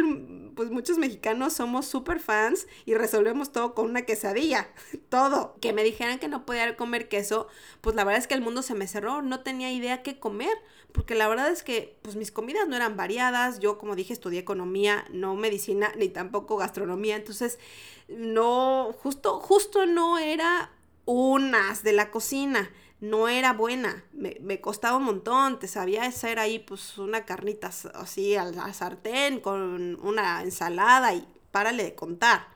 [0.58, 4.68] pues muchos mexicanos somos súper fans y resolvemos todo con una quesadilla.
[5.10, 5.56] Todo.
[5.62, 7.48] Que me dijeran que no podía comer queso,
[7.80, 9.22] pues la verdad es que el mundo se me cerró.
[9.22, 10.58] No tenía idea qué comer.
[10.92, 13.60] Porque la verdad es que pues mis comidas no eran variadas.
[13.60, 17.16] Yo, como dije, estudié economía, no medicina, ni tampoco gastronomía.
[17.16, 17.60] Entonces,
[18.08, 20.72] no, justo, justo no era
[21.06, 22.72] unas de la cocina.
[23.00, 28.36] No era buena, me, costaba un montón, te sabía hacer ahí pues una carnita así
[28.36, 32.48] al la sartén con una ensalada y párale de contar.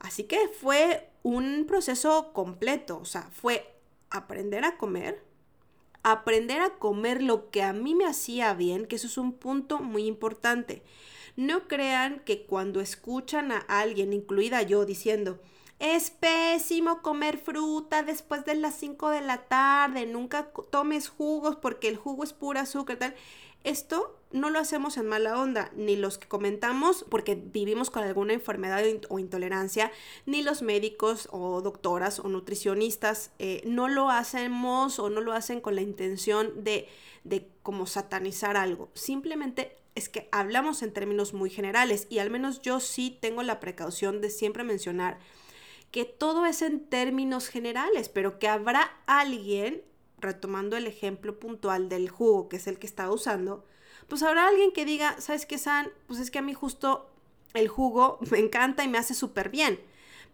[0.00, 3.74] Así que fue un proceso completo, o sea, fue
[4.10, 5.22] aprender a comer,
[6.02, 9.80] aprender a comer lo que a mí me hacía bien, que eso es un punto
[9.80, 10.82] muy importante.
[11.36, 15.38] No crean que cuando escuchan a alguien, incluida yo, diciendo,
[15.78, 21.88] es pésimo comer fruta después de las 5 de la tarde, nunca tomes jugos porque
[21.88, 23.14] el jugo es pura azúcar, tal.
[23.64, 28.32] Esto no lo hacemos en mala onda, ni los que comentamos porque vivimos con alguna
[28.32, 29.90] enfermedad o intolerancia,
[30.26, 35.60] ni los médicos o doctoras o nutricionistas eh, no lo hacemos o no lo hacen
[35.60, 36.88] con la intención de,
[37.24, 38.90] de como satanizar algo.
[38.94, 43.60] Simplemente es que hablamos en términos muy generales y al menos yo sí tengo la
[43.60, 45.18] precaución de siempre mencionar
[45.90, 49.82] que todo es en términos generales, pero que habrá alguien,
[50.18, 53.64] retomando el ejemplo puntual del jugo, que es el que estaba usando,
[54.08, 55.90] pues habrá alguien que diga, ¿sabes qué, San?
[56.06, 57.08] Pues es que a mí justo
[57.54, 59.80] el jugo me encanta y me hace súper bien.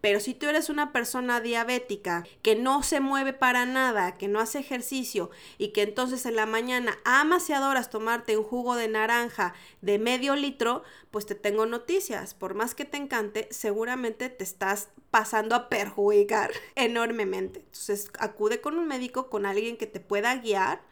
[0.05, 4.39] Pero si tú eres una persona diabética que no se mueve para nada, que no
[4.39, 8.87] hace ejercicio y que entonces en la mañana amas y adoras tomarte un jugo de
[8.87, 12.35] naranja de medio litro, pues te tengo noticias.
[12.35, 17.61] Por más que te encante, seguramente te estás pasando a perjudicar enormemente.
[17.61, 20.83] Entonces acude con un médico, con alguien que te pueda guiar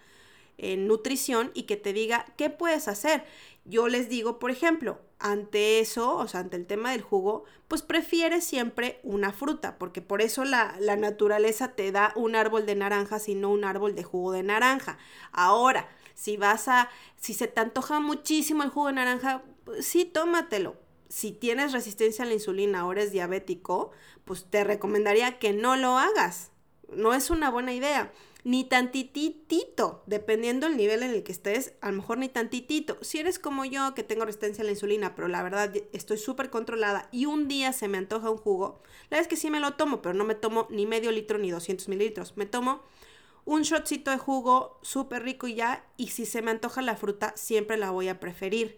[0.58, 3.26] en nutrición y que te diga qué puedes hacer.
[3.66, 7.82] Yo les digo, por ejemplo, ante eso, o sea, ante el tema del jugo, pues
[7.82, 12.76] prefiere siempre una fruta, porque por eso la, la, naturaleza te da un árbol de
[12.76, 14.98] naranjas y no un árbol de jugo de naranja.
[15.32, 20.04] Ahora, si vas a, si se te antoja muchísimo el jugo de naranja, pues sí,
[20.04, 20.76] tómatelo.
[21.08, 23.92] Si tienes resistencia a la insulina o eres diabético,
[24.26, 26.52] pues te recomendaría que no lo hagas.
[26.90, 28.12] No es una buena idea
[28.44, 32.98] ni tantitito, dependiendo el nivel en el que estés, a lo mejor ni tantitito.
[33.02, 36.50] Si eres como yo, que tengo resistencia a la insulina, pero la verdad estoy súper
[36.50, 39.60] controlada y un día se me antoja un jugo, la verdad es que sí me
[39.60, 42.36] lo tomo, pero no me tomo ni medio litro ni 200 mililitros.
[42.36, 42.82] Me tomo
[43.46, 47.34] un shotcito de jugo súper rico y ya, y si se me antoja la fruta,
[47.36, 48.78] siempre la voy a preferir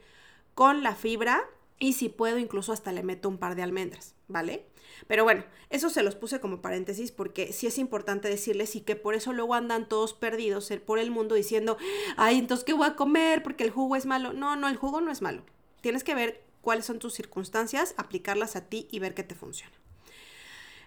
[0.54, 1.43] con la fibra
[1.80, 4.65] y si puedo incluso hasta le meto un par de almendras, ¿vale?
[5.08, 8.96] Pero bueno, eso se los puse como paréntesis porque sí es importante decirles y que
[8.96, 11.78] por eso luego andan todos perdidos por el mundo diciendo,
[12.18, 13.44] ay, entonces, ¿qué voy a comer?
[13.44, 14.34] Porque el jugo es malo.
[14.34, 15.44] No, no, el jugo no es malo.
[15.82, 19.74] Tienes que ver cuáles son tus circunstancias, aplicarlas a ti y ver qué te funciona.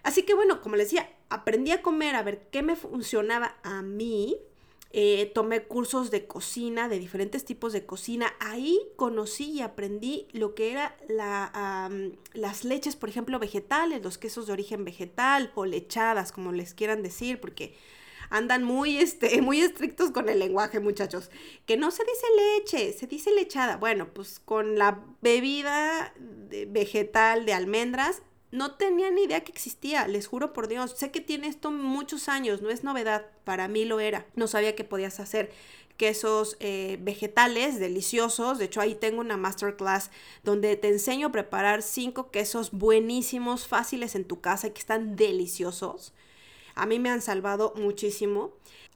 [0.03, 3.81] Así que bueno, como les decía, aprendí a comer, a ver qué me funcionaba a
[3.81, 4.37] mí
[4.91, 8.33] eh, tomé cursos de cocina, de diferentes tipos de cocina.
[8.39, 11.91] Ahí conocí y aprendí lo que era la,
[12.33, 17.03] las leches, por ejemplo, vegetales, los quesos de origen vegetal o lechadas, como les quieran
[17.03, 17.75] decir, porque
[18.31, 21.29] andan muy, este, muy estrictos con el lenguaje, muchachos.
[21.67, 22.25] Que no se dice
[22.57, 23.77] leche, se dice lechada.
[23.77, 26.13] Bueno, pues con la bebida
[26.67, 30.95] vegetal de almendras no tenía ni idea que existía, les juro por Dios.
[30.97, 34.25] Sé que tiene esto muchos años, no es novedad, para mí lo era.
[34.35, 35.51] No sabía que podías hacer
[35.97, 38.57] quesos eh, vegetales deliciosos.
[38.57, 40.09] De hecho, ahí tengo una masterclass
[40.43, 45.15] donde te enseño a preparar cinco quesos buenísimos, fáciles en tu casa y que están
[45.15, 46.13] deliciosos.
[46.73, 48.53] A mí me han salvado muchísimo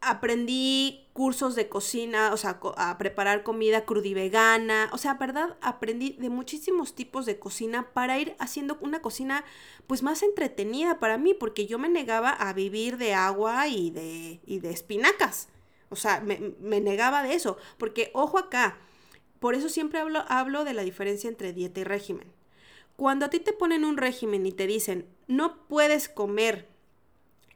[0.10, 6.30] aprendí cursos de cocina, o sea, a preparar comida crudivegana, o sea, verdad, aprendí de
[6.30, 9.44] muchísimos tipos de cocina para ir haciendo una cocina
[9.88, 14.42] pues más entretenida para mí, porque yo me negaba a vivir de agua y de,
[14.46, 15.50] y de espinacas,
[15.90, 18.78] o sea, me, me negaba de eso, porque ojo acá,
[19.40, 22.32] por eso siempre hablo, hablo de la diferencia entre dieta y régimen.
[22.96, 26.68] Cuando a ti te ponen un régimen y te dicen, no puedes comer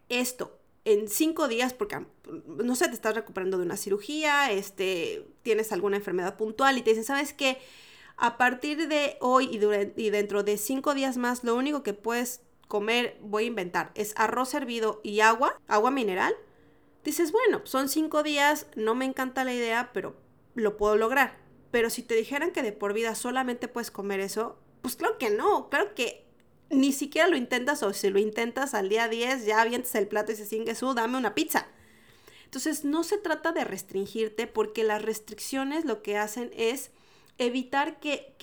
[0.10, 0.57] esto
[0.88, 2.00] en cinco días, porque
[2.48, 6.92] no sé, te estás recuperando de una cirugía, este, tienes alguna enfermedad puntual y te
[6.92, 7.58] dicen, ¿sabes qué?
[8.16, 12.40] A partir de hoy y, y dentro de cinco días más, lo único que puedes
[12.70, 16.34] comer, voy a inventar, es arroz hervido y agua, agua mineral.
[17.04, 20.16] Dices, bueno, son cinco días, no me encanta la idea, pero
[20.56, 21.38] lo puedo lograr.
[21.70, 25.32] Pero si te dijeran que de por vida solamente puedes comer eso, pues claro que
[25.32, 26.27] no, claro que
[26.70, 30.32] ni siquiera lo intentas o si lo intentas al día 10 ya avientes el plato
[30.32, 31.68] y se sigue su, dame una pizza.
[32.46, 36.92] Entonces no se trata de restringirte porque las restricciones lo que hacen es
[37.38, 38.36] evitar que,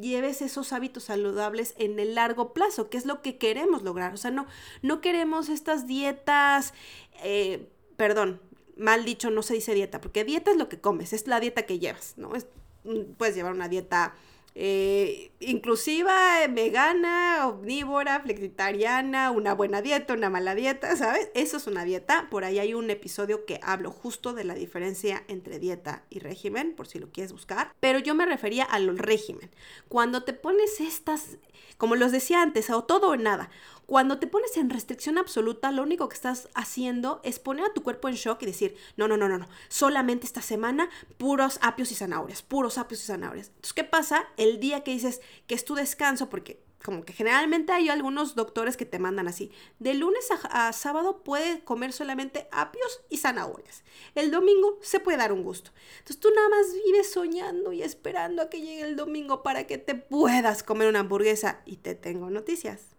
[0.00, 4.14] lleves esos hábitos saludables en el largo plazo, que es lo que queremos lograr.
[4.14, 4.46] O sea, no,
[4.80, 6.74] no queremos estas dietas,
[7.22, 8.40] eh, perdón,
[8.76, 11.62] mal dicho, no se dice dieta, porque dieta es lo que comes, es la dieta
[11.66, 12.34] que llevas, ¿no?
[12.34, 12.46] Es,
[12.84, 14.14] mm, puedes llevar una dieta
[14.54, 21.30] eh, inclusiva, vegana, omnívora, flexitariana, una buena dieta, una mala dieta, ¿sabes?
[21.34, 22.28] Eso es una dieta.
[22.30, 26.74] Por ahí hay un episodio que hablo justo de la diferencia entre dieta y régimen,
[26.74, 27.74] por si lo quieres buscar.
[27.80, 29.50] Pero yo me refería al régimen.
[29.88, 31.38] Cuando te pones estas,
[31.78, 33.50] como los decía antes, o todo o nada,
[33.92, 37.82] cuando te pones en restricción absoluta, lo único que estás haciendo es poner a tu
[37.82, 40.88] cuerpo en shock y decir, no, no, no, no, no, solamente esta semana
[41.18, 43.48] puros apios y zanahorias, puros apios y zanahorias.
[43.48, 44.24] Entonces, ¿qué pasa?
[44.38, 48.78] El día que dices que es tu descanso, porque como que generalmente hay algunos doctores
[48.78, 49.52] que te mandan así.
[49.78, 53.84] De lunes a, sábado puede comer solamente apios y zanahorias.
[54.14, 55.70] El domingo se puede dar un gusto.
[55.98, 59.76] Entonces tú nada más vives soñando y esperando a que llegue el domingo para que
[59.76, 61.60] te puedas comer una hamburguesa.
[61.66, 62.91] Y te tengo noticias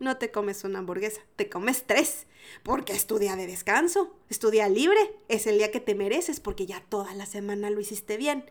[0.00, 2.26] no te comes una hamburguesa, te comes tres,
[2.62, 4.98] porque es tu día de descanso, es tu día libre,
[5.28, 8.50] es el día que te mereces porque ya toda la semana lo hiciste bien.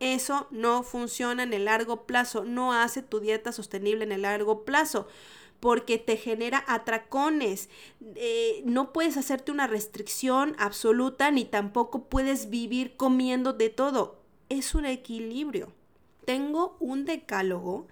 [0.00, 4.64] Eso no funciona en el largo plazo, no hace tu dieta sostenible en el largo
[4.64, 5.06] plazo
[5.60, 7.68] porque te genera atracones.
[8.16, 14.20] Eh, no puedes hacerte una restricción absoluta ni tampoco puedes vivir comiendo de todo.
[14.48, 15.72] Es un equilibrio.
[16.24, 17.86] Tengo un decálogo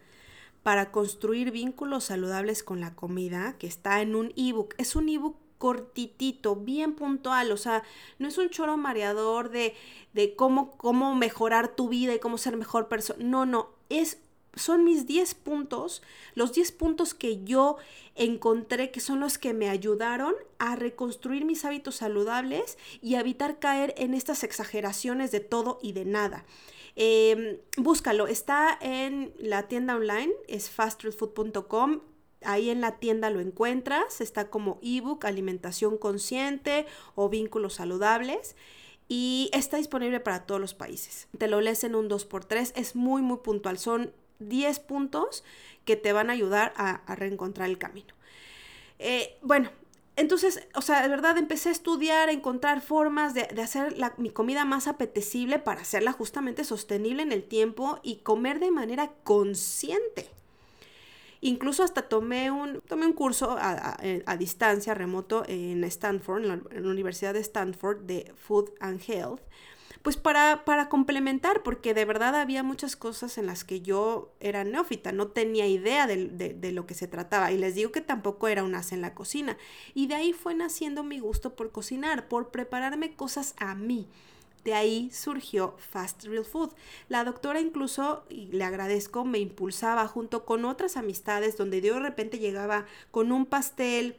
[0.62, 4.74] para construir vínculos saludables con la comida, que está en un ebook.
[4.78, 7.84] Es un ebook cortitito, bien puntual, o sea,
[8.18, 9.74] no es un choro mareador de,
[10.12, 13.24] de cómo, cómo mejorar tu vida y cómo ser mejor persona.
[13.24, 14.18] No, no, es
[14.54, 16.02] son mis 10 puntos,
[16.34, 17.76] los 10 puntos que yo
[18.14, 23.94] encontré que son los que me ayudaron a reconstruir mis hábitos saludables y evitar caer
[23.96, 26.44] en estas exageraciones de todo y de nada.
[26.94, 32.00] Em, búscalo, está en la tienda online, es fastrealfood.com.
[32.44, 38.56] Ahí en la tienda lo encuentras, está como ebook, alimentación consciente o vínculos saludables
[39.08, 41.28] y está disponible para todos los países.
[41.38, 45.44] Te lo lees en un 2x3, es muy muy puntual, son 10 puntos
[45.84, 48.14] que te van a ayudar a, reencontrar el camino.
[48.98, 49.70] Eh, bueno,
[50.22, 54.64] entonces, o sea, de verdad empecé a estudiar, a encontrar formas de, hacer mi comida
[54.64, 60.28] más apetecible para hacerla justamente sostenible en el tiempo y comer de manera consciente.
[61.40, 67.34] Incluso hasta tomé un, tomé un curso a, distancia, remoto, en Stanford, en la Universidad
[67.34, 69.40] de Stanford, de Food and Health,
[70.00, 74.64] pues para, para complementar, porque de verdad había muchas cosas en las que yo era
[74.64, 77.52] neófita, no tenía idea de, de, lo que se trataba.
[77.52, 79.56] Y les digo que tampoco era un as en la cocina.
[79.94, 84.08] Y de ahí fue naciendo mi gusto por cocinar, por prepararme cosas a mí.
[84.64, 86.70] De ahí surgió Fast Real Food.
[87.08, 92.38] La doctora incluso, y le agradezco, me impulsaba junto con otras amistades donde de repente
[92.38, 94.16] llegaba con un pastel,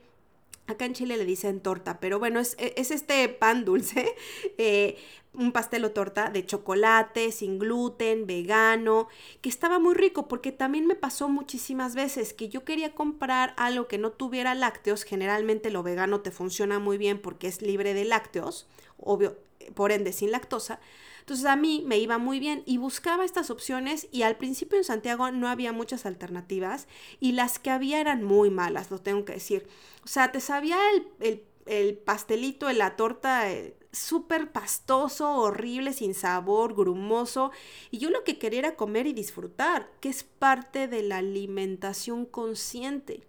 [0.66, 4.16] Acá en Chile le dicen torta, pero bueno, es, es este pan dulce,
[4.58, 4.98] eh,
[5.34, 9.08] un pastel o torta de chocolate, sin gluten, vegano,
[9.42, 13.88] que estaba muy rico porque también me pasó muchísimas veces que yo quería comprar algo
[13.88, 18.06] que no tuviera lácteos, generalmente lo vegano te funciona muy bien porque es libre de
[18.06, 19.38] lácteos, obvio,
[19.74, 20.80] por ende sin lactosa,
[21.24, 24.84] entonces a mí me iba muy bien y buscaba estas opciones y al principio en
[24.84, 26.86] Santiago no había muchas alternativas
[27.22, 29.66] y las que había eran muy malas, lo tengo que decir.
[30.04, 30.78] O sea, te sabía
[31.22, 37.52] el, el, pastelito, la torta eh, súper pastoso, horrible, sin sabor, grumoso.
[37.90, 42.26] Y yo lo que quería era comer y disfrutar, que es parte de la alimentación
[42.26, 43.24] consciente.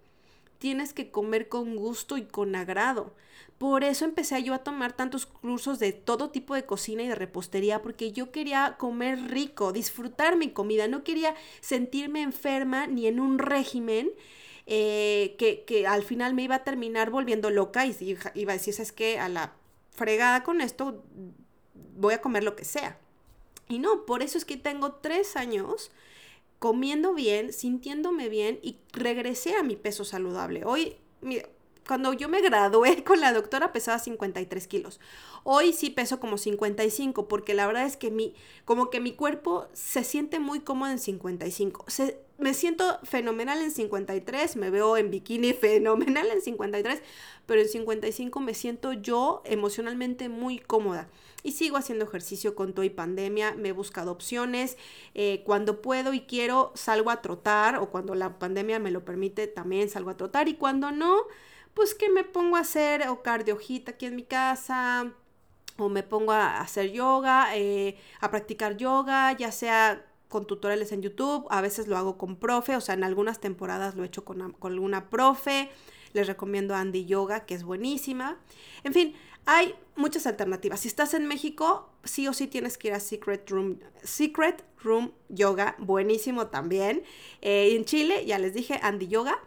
[0.59, 3.13] Tienes que comer con gusto y con agrado.
[3.57, 7.15] Por eso empecé yo a tomar tantos cursos de todo tipo de cocina y de
[7.15, 13.19] repostería, porque yo quería comer rico, disfrutar mi comida, no quería sentirme enferma ni en
[13.19, 14.11] un régimen
[14.67, 18.75] eh, que, que, al final me iba a terminar volviendo loca y iba a decir,
[18.77, 19.53] es que a la
[19.91, 21.03] fregada con esto
[21.95, 22.99] voy a comer lo que sea.
[23.69, 25.91] Y no, por eso es que tengo tres años
[26.59, 30.63] comiendo bien, sintiéndome bien y regresé a mi peso saludable.
[30.65, 31.47] Hoy, mira,
[31.87, 34.99] cuando yo me gradué con la doctora pesaba 53 kilos.
[35.43, 38.33] Hoy sí peso como 55 porque la verdad es que mi,
[38.65, 41.85] como que mi cuerpo se siente muy cómodo en 55.
[42.39, 47.01] me siento fenomenal en 53, me veo en bikini fenomenal en 53,
[47.45, 51.07] pero en 55 me siento yo emocionalmente muy cómoda.
[51.43, 54.77] y sigo haciendo ejercicio con todo y pandemia, me he buscado opciones,
[55.13, 59.45] eh, cuando puedo y quiero salgo a trotar o cuando la pandemia me lo permite
[59.45, 61.27] también salgo a trotar y cuando no,
[61.75, 65.13] pues que me pongo a hacer o cardiojita aquí en mi casa
[65.77, 71.01] o me pongo a hacer yoga, eh, a practicar yoga, ya sea con tutoriales en
[71.01, 74.25] YouTube, a veces lo hago con profe, o sea, en algunas temporadas lo he hecho
[74.25, 75.69] con, con alguna profe,
[76.13, 78.37] les recomiendo Andy Yoga, que es buenísima.
[78.83, 79.13] En fin,
[79.45, 80.79] hay muchas alternativas.
[80.79, 85.11] Si estás en México, sí o sí tienes que ir a Secret Room, Secret Room
[85.27, 87.03] Yoga, buenísimo también.
[87.41, 89.37] Eh, en Chile, ya les dije, Andy Yoga.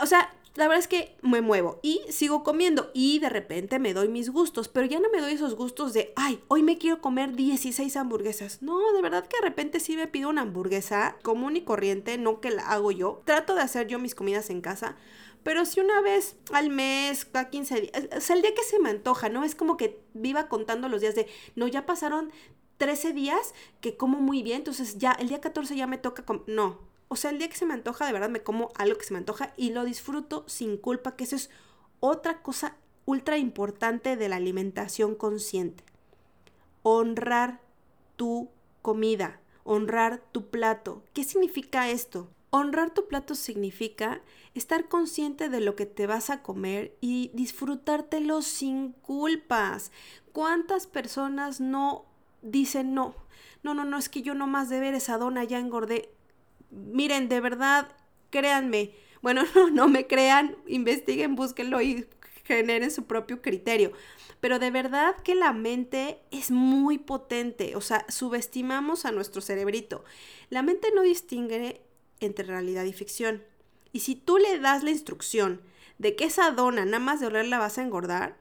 [0.00, 3.94] O sea, la verdad es que me muevo y sigo comiendo y de repente me
[3.94, 7.00] doy mis gustos, pero ya no me doy esos gustos de, ay, hoy me quiero
[7.00, 8.60] comer 16 hamburguesas.
[8.60, 12.40] No, de verdad que de repente sí me pido una hamburguesa común y corriente, no
[12.40, 13.22] que la hago yo.
[13.24, 14.96] Trato de hacer yo mis comidas en casa,
[15.42, 18.78] pero si una vez al mes, cada 15 días, o sea, el día que se
[18.78, 19.44] me antoja, ¿no?
[19.44, 21.26] Es como que viva contando los días de,
[21.56, 22.30] no, ya pasaron
[22.76, 26.91] 13 días que como muy bien, entonces ya el día 14 ya me toca, no.
[27.12, 29.12] O sea, el día que se me antoja, de verdad me como algo que se
[29.12, 31.50] me antoja y lo disfruto sin culpa, que eso es
[32.00, 35.84] otra cosa ultra importante de la alimentación consciente.
[36.82, 37.60] Honrar
[38.16, 38.48] tu
[38.80, 41.02] comida, honrar tu plato.
[41.12, 42.30] ¿Qué significa esto?
[42.48, 44.22] Honrar tu plato significa
[44.54, 49.92] estar consciente de lo que te vas a comer y disfrutártelo sin culpas.
[50.32, 52.06] ¿Cuántas personas no
[52.40, 53.14] dicen no?
[53.62, 56.08] No, no, no, es que yo no más de ver esa dona ya engordé.
[56.72, 57.94] Miren, de verdad,
[58.30, 58.92] créanme.
[59.20, 62.06] Bueno, no, no me crean, investiguen, búsquenlo y
[62.44, 63.92] generen su propio criterio.
[64.40, 70.04] Pero de verdad que la mente es muy potente, o sea, subestimamos a nuestro cerebrito.
[70.50, 71.80] La mente no distingue
[72.18, 73.44] entre realidad y ficción.
[73.92, 75.60] Y si tú le das la instrucción
[75.98, 78.36] de que esa dona nada más de olerla vas a engordar,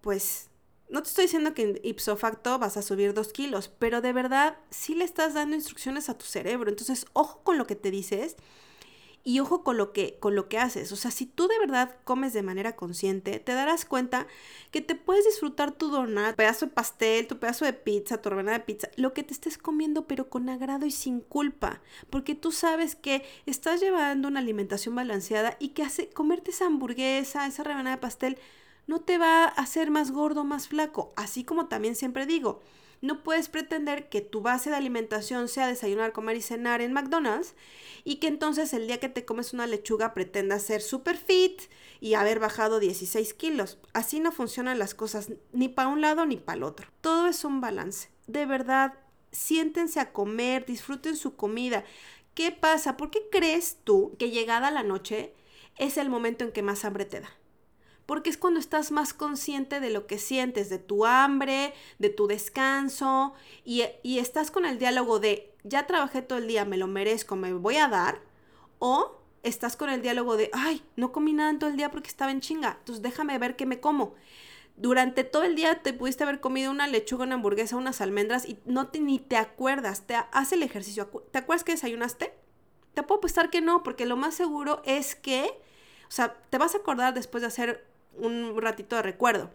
[0.00, 0.48] pues
[0.88, 4.56] no te estoy diciendo que ipso facto vas a subir dos kilos, pero de verdad
[4.70, 6.70] sí le estás dando instrucciones a tu cerebro.
[6.70, 8.36] Entonces, ojo con lo que te dices
[9.26, 10.92] y ojo con lo que con lo que haces.
[10.92, 14.28] O sea, si tú de verdad comes de manera consciente, te darás cuenta
[14.70, 18.30] que te puedes disfrutar tu donut, tu pedazo de pastel, tu pedazo de pizza, tu
[18.30, 22.36] rebanada de pizza, lo que te estés comiendo pero con agrado y sin culpa, porque
[22.36, 27.64] tú sabes que estás llevando una alimentación balanceada y que hace comerte esa hamburguesa, esa
[27.64, 28.38] rebanada de pastel
[28.86, 32.60] no te va a hacer más gordo, más flaco, así como también siempre digo,
[33.02, 37.54] no puedes pretender que tu base de alimentación sea desayunar, comer y cenar en McDonald's
[38.04, 41.62] y que entonces el día que te comes una lechuga pretendas ser super fit
[42.00, 43.78] y haber bajado 16 kilos.
[43.92, 46.88] Así no funcionan las cosas ni para un lado ni para el otro.
[47.00, 48.08] Todo es un balance.
[48.26, 48.94] De verdad,
[49.30, 51.84] siéntense a comer, disfruten su comida.
[52.34, 52.96] ¿Qué pasa?
[52.96, 55.34] ¿Por qué crees tú que llegada la noche
[55.76, 57.30] es el momento en que más hambre te da?
[58.06, 62.28] Porque es cuando estás más consciente de lo que sientes, de tu hambre, de tu
[62.28, 63.34] descanso,
[63.64, 67.52] y, estás con el diálogo de, ya trabajé todo el día, me lo merezco, me
[67.52, 68.20] voy a dar,
[68.78, 72.08] o estás con el diálogo de, ay, no comí nada en todo el día porque
[72.08, 74.14] estaba en chinga, entonces déjame ver qué me como.
[74.76, 78.58] Durante todo el día te pudiste haber comido una lechuga, una hamburguesa, unas almendras y
[78.66, 81.06] no te, ni te acuerdas, te hace el ejercicio.
[81.30, 82.34] ¿Te acuerdas que desayunaste?
[82.92, 85.46] Te puedo apostar que no, porque lo más seguro es que,
[86.08, 87.86] o sea, te vas a acordar después de hacer
[88.18, 89.50] un ratito de recuerdo.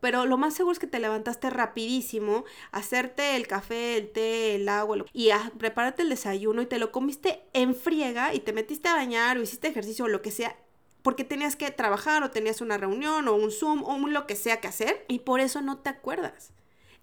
[0.00, 4.68] Pero lo más seguro es que te levantaste rapidísimo, hacerte el café, el té, el
[4.68, 8.88] agua y a prepararte el desayuno y te lo comiste en friega y te metiste
[8.88, 10.56] a bañar o hiciste ejercicio o lo que sea
[11.02, 14.36] porque tenías que trabajar o tenías una reunión o un Zoom o un lo que
[14.36, 16.52] sea que hacer y por eso no te acuerdas.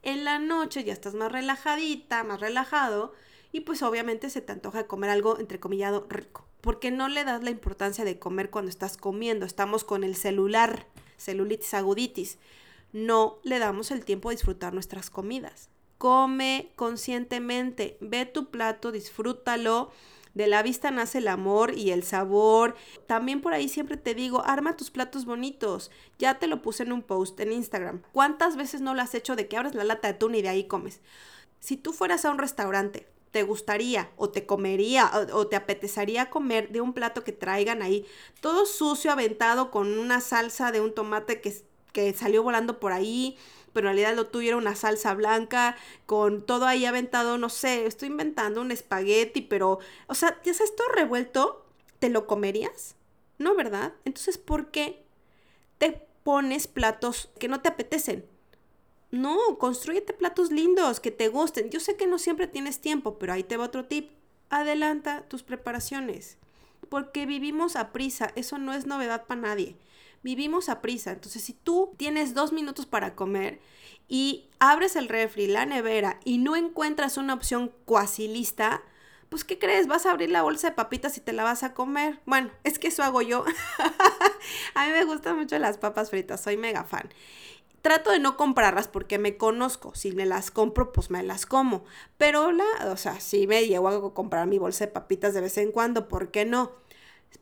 [0.04, 3.14] En la noche ya estás más relajadita, más relajado
[3.52, 7.52] y pues obviamente se te antoja comer algo entrecomillado rico porque no le das la
[7.52, 9.46] importancia de comer cuando estás comiendo.
[9.46, 10.88] Estamos con el celular,
[11.18, 12.38] celulitis aguditis.
[12.94, 15.70] No le damos el tiempo a disfrutar nuestras comidas.
[15.98, 19.92] Come conscientemente, ve tu plato, disfrútalo.
[20.34, 22.76] De la vista nace el amor y el sabor.
[23.08, 25.92] También por ahí siempre te digo, arma tus platos bonitos.
[26.20, 28.02] Ya te lo puse en un post en Instagram.
[28.12, 30.50] ¿Cuántas veces no lo has hecho de que abres la lata de atún y de
[30.50, 31.00] ahí comes?
[31.62, 36.70] Si tú fueras a un restaurante te gustaría o te comería o, te apetecería comer
[36.70, 38.06] de un plato que traigan ahí,
[38.40, 41.54] todo sucio, aventado con una salsa de un tomate que,
[41.92, 43.36] que salió volando por ahí,
[43.74, 45.76] pero en realidad lo tuyo era una salsa blanca,
[46.06, 50.74] con todo ahí aventado, no sé, estoy inventando un espagueti, pero, o sea, ¿ya sabes
[50.74, 51.66] todo revuelto?
[52.00, 52.96] ¿Te lo comerías?
[53.38, 53.96] No, ¿verdad?
[54.06, 55.04] Entonces, ¿por qué
[55.78, 58.26] te pones platos que no te apetecen?
[59.12, 61.70] No, construyete platos lindos que te gusten.
[61.70, 64.12] Yo sé que no siempre tienes tiempo, pero ahí te va otro tip.
[64.50, 66.38] Adelanta tus preparaciones.
[66.90, 69.78] Porque vivimos a prisa, eso no es novedad para nadie.
[70.24, 71.12] vivimos a prisa.
[71.12, 73.60] Entonces, si tú tienes dos minutos para comer
[74.08, 78.82] y abres el refri, la nevera y no encuentras una opción cuasi lista,
[79.30, 79.88] pues ¿qué crees?
[79.88, 82.22] Vas a abrir la bolsa de papitas y te la vas a comer.
[82.26, 83.46] Bueno, es que eso hago yo.
[84.76, 87.10] a mí me gustan mucho las papas fritas, soy mega fan.
[87.86, 89.94] Trato de no comprarlas porque me conozco.
[89.94, 91.86] Si me las compro, pues me las como.
[92.18, 95.56] Pero la, o sea, si me llego a comprar mi bolsa de papitas de vez
[95.60, 96.72] en cuando, ¿por qué no?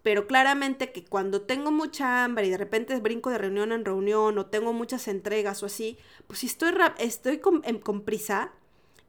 [0.01, 4.37] Pero claramente que cuando tengo mucha hambre y de repente brinco de reunión en reunión
[4.37, 8.51] o tengo muchas entregas o así, pues si estoy, estoy con, con prisa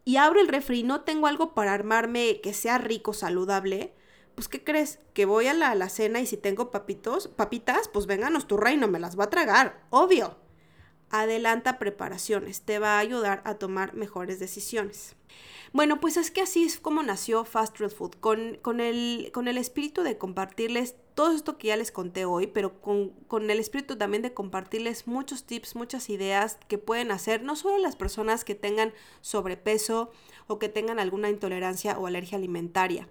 [0.05, 3.93] y abro el refri y no tengo algo para armarme que sea rico, saludable,
[4.37, 5.01] pues ¿qué crees?
[5.15, 8.87] Que voy a la, la cena y si tengo papitos, papitas, pues vénganos tu reino,
[8.87, 10.44] me las va a tragar, obvio
[11.23, 15.17] adelanta preparaciones, te va a ayudar a tomar mejores decisiones.
[15.73, 19.49] Bueno, pues es que así es como nació Fast Real Food, con, con, el, con
[19.49, 23.59] el espíritu de compartirles todo esto que ya les conté hoy, pero con, con, el
[23.59, 28.45] espíritu también de compartirles muchos tips, muchas ideas que pueden hacer, no solo las personas
[28.45, 30.13] que tengan sobrepeso
[30.47, 33.09] o que tengan alguna intolerancia o alergia alimentaria.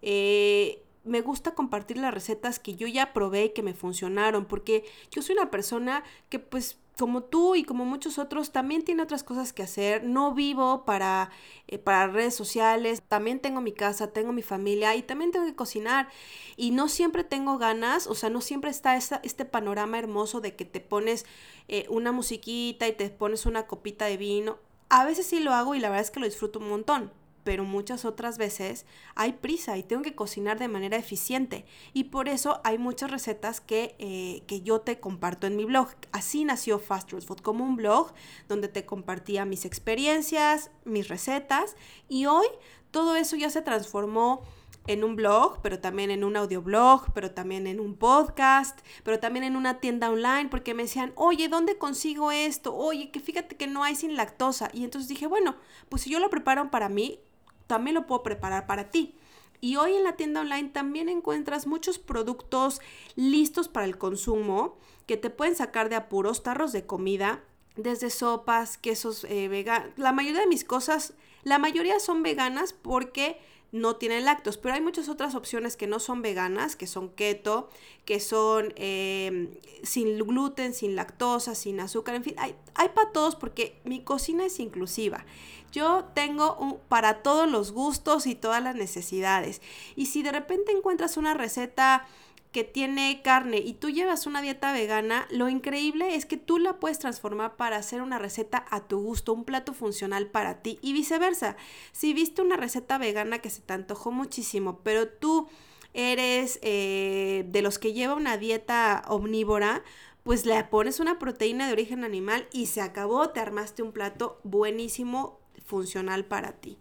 [0.00, 4.84] Eh, me gusta compartir las recetas que yo ya probé y que me funcionaron, porque
[5.10, 9.22] yo soy una persona que pues como tú y como muchos otros, también tiene otras
[9.22, 10.04] cosas que hacer.
[10.04, 11.30] No vivo para,
[11.68, 15.54] eh, para redes sociales, también tengo mi casa, tengo mi familia y también tengo que
[15.54, 16.08] cocinar.
[16.56, 20.64] Y no siempre tengo ganas, o sea, no siempre está este panorama hermoso de que
[20.64, 21.24] te pones
[21.68, 24.58] eh, una musiquita y te pones una copita de vino.
[24.88, 27.12] A veces sí lo hago y la verdad es que lo disfruto un montón
[27.44, 31.64] pero muchas otras veces hay prisa y tengo que cocinar de manera eficiente.
[31.92, 35.88] Y por eso hay muchas recetas que, eh, que yo te comparto en mi blog.
[36.12, 38.12] Así nació Fast Food, como un blog
[38.48, 41.76] donde te compartía mis experiencias, mis recetas.
[42.08, 42.46] Y hoy
[42.90, 44.42] todo eso ya se transformó
[44.88, 49.44] en un blog, pero también en un audioblog, pero también en un podcast, pero también
[49.44, 52.74] en una tienda online, porque me decían, oye, ¿dónde consigo esto?
[52.74, 54.70] Oye, que fíjate que no hay sin lactosa.
[54.72, 55.56] Y entonces dije, bueno,
[55.90, 57.20] pues si yo lo preparo para mí,
[57.68, 59.14] también lo puedo preparar para ti.
[59.60, 62.80] Y hoy en la tienda online también encuentras muchos productos
[63.14, 67.42] listos para el consumo que te pueden sacar de apuros, tarros de comida,
[67.76, 69.90] desde sopas, quesos eh, veganos.
[69.96, 71.14] La mayoría de mis cosas,
[71.44, 73.40] la mayoría son veganas porque
[73.70, 77.68] no tienen lácteos, pero hay muchas otras opciones que no son veganas, que son keto,
[78.06, 79.50] que son em,
[79.82, 84.46] sin gluten, sin lactosa, sin azúcar, en fin, hay, hay para todos porque mi cocina
[84.46, 85.26] es inclusiva.
[85.70, 89.60] Yo tengo para todos los gustos y todas las necesidades.
[89.96, 92.06] Y si de repente encuentras una receta
[92.52, 96.80] que tiene carne y tú llevas una dieta vegana, lo increíble es que tú la
[96.80, 100.92] puedes transformar para hacer una receta a tu gusto, un plato funcional para ti y
[100.92, 101.56] viceversa.
[101.92, 105.48] Si viste una receta vegana que se te antojó muchísimo, pero tú
[105.92, 109.82] eres eh, de los que lleva una dieta omnívora,
[110.22, 114.40] pues le pones una proteína de origen animal y se acabó, te armaste un plato
[114.42, 116.78] buenísimo funcional para ti.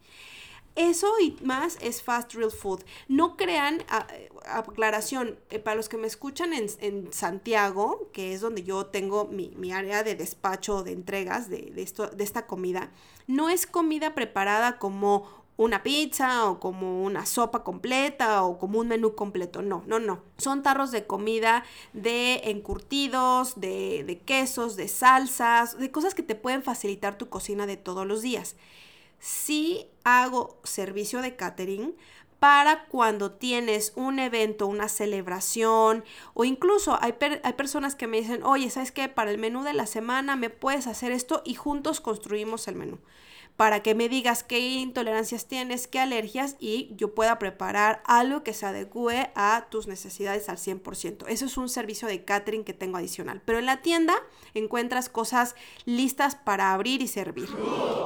[0.78, 2.84] Eso y más es Fast Real Food.
[3.07, 3.84] No crean,
[4.45, 9.71] aclaración, eh, para los que me escuchan en, Santiago, que es donde yo tengo mi,
[9.71, 12.91] área de despacho de entregas de, esto, de esta comida,
[13.25, 18.88] no es comida preparada como una pizza o como una sopa completa o como un
[18.88, 19.63] menú completo.
[19.63, 20.21] No, no, no.
[20.38, 26.36] Son tarros de comida, de encurtidos, de, de quesos, de salsas, de cosas que te
[26.36, 28.55] pueden facilitar tu cocina de todos los días.
[29.19, 31.95] Sí hago servicio de catering
[32.39, 36.03] para cuando tienes un evento, una celebración
[36.34, 39.10] o incluso hay, hay, personas que me dicen, oye, ¿sabes qué?
[39.10, 42.99] Para el menú de la semana me puedes hacer esto y juntos construimos el menú
[43.58, 48.53] para que me digas qué intolerancias tienes, qué alergias y yo pueda preparar algo que
[48.53, 51.26] se adecue a tus necesidades al 100%.
[51.28, 53.41] Eso es un servicio de catering que tengo adicional.
[53.43, 54.14] Pero en la tienda
[54.53, 55.55] encuentras cosas
[55.86, 57.49] listas para abrir y servir.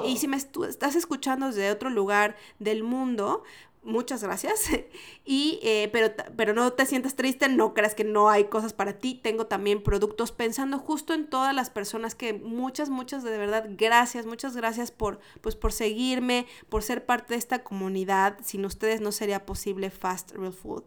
[0.05, 3.43] Y si me estás escuchando desde otro lugar del mundo,
[3.83, 4.69] muchas gracias.
[5.23, 8.97] Y, eh, pero, pero no te sientas triste, no creas que no hay cosas para
[8.97, 9.19] ti.
[9.21, 14.25] Tengo también productos pensando justo en todas las personas que muchas, muchas de verdad, gracias,
[14.25, 18.39] muchas gracias por, pues, por seguirme, por ser parte de esta comunidad.
[18.43, 20.83] Sin ustedes no sería posible Fast Real Food.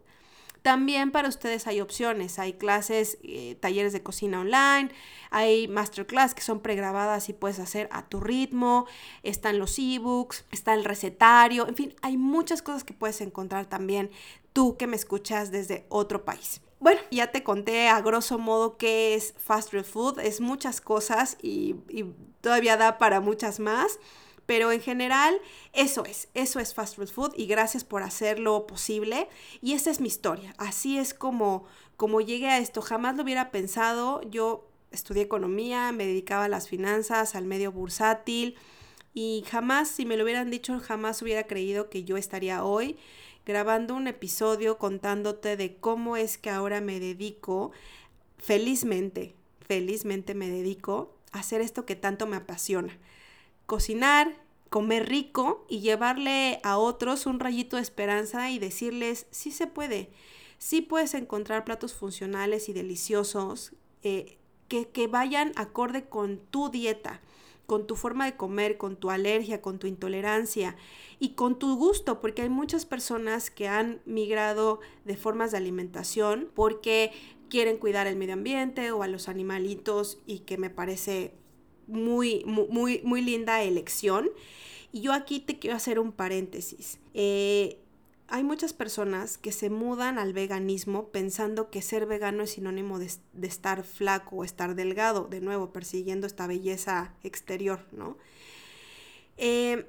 [0.64, 4.88] También para ustedes hay opciones, hay clases, eh, talleres de cocina online,
[5.28, 8.86] hay masterclass que son pregrabadas y puedes hacer a tu ritmo,
[9.22, 14.10] están los ebooks, está el recetario, en fin, hay muchas cosas que puedes encontrar también
[14.54, 16.62] tú que me escuchas desde otro país.
[16.80, 21.74] Bueno, ya te conté a grosso modo qué es Fast Food, es muchas cosas y
[22.40, 23.98] todavía da para muchas más
[24.46, 25.38] Pero en general,
[25.72, 29.28] eso es, eso es fast food y gracias por hacerlo posible.
[29.62, 30.54] Y esa es mi historia.
[30.58, 31.64] Así es como,
[31.96, 32.82] como llegué a esto.
[32.82, 34.20] Jamás lo hubiera pensado.
[34.30, 38.56] Yo estudié economía, me dedicaba a las finanzas, al medio bursátil.
[39.14, 42.98] Y jamás, si me lo hubieran dicho, jamás hubiera creído que yo estaría hoy
[43.46, 47.72] grabando un episodio contándote de cómo es que ahora me dedico,
[48.38, 52.98] felizmente, felizmente me dedico a hacer esto que tanto me apasiona.
[53.66, 54.34] Cocinar,
[54.70, 60.10] comer rico y llevarle a otros un rayito de esperanza y decirles, sí se puede,
[60.58, 64.38] sí puedes encontrar platos funcionales y deliciosos eh,
[64.68, 67.20] que, que vayan acorde con tu dieta
[67.66, 70.76] con tu forma de comer, con tu alergia, con tu intolerancia
[71.18, 76.50] y con tu gusto, porque hay muchas personas que han migrado de formas de alimentación
[76.54, 77.12] porque
[77.48, 81.34] quieren cuidar el medio ambiente o a los animalitos y que me parece
[81.86, 84.28] muy, muy, muy linda elección.
[84.92, 86.98] Y yo aquí te quiero hacer un paréntesis.
[87.14, 87.78] Eh,
[88.28, 93.10] hay muchas personas que se mudan al veganismo pensando que ser vegano es sinónimo de,
[93.42, 98.16] estar flaco o estar delgado, de nuevo, persiguiendo esta belleza exterior, ¿no?
[99.36, 99.86] Eh,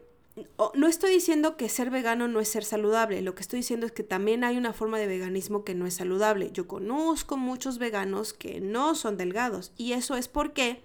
[0.73, 3.93] no estoy diciendo que ser vegano no es ser saludable, lo que estoy diciendo es
[3.93, 6.51] que también hay una forma de veganismo que no es saludable.
[6.51, 10.81] Yo conozco muchos veganos que no son delgados y eso es porque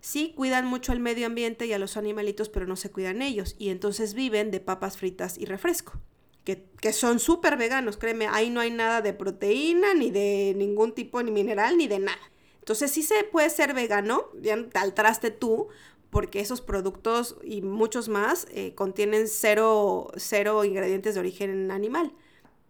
[0.00, 3.56] sí cuidan mucho al medio ambiente y a los animalitos, pero no se cuidan ellos
[3.58, 6.00] y entonces viven de papas fritas y refresco
[6.44, 11.22] que, son súper veganos, créeme, ahí no hay nada de proteína, ni de ningún tipo,
[11.22, 12.20] ni mineral, ni de nada.
[12.58, 15.68] Entonces sí se puede ser vegano, ya al traste tú,
[16.10, 22.12] porque esos productos y muchos más eh, contienen cero, cero ingredientes de origen animal.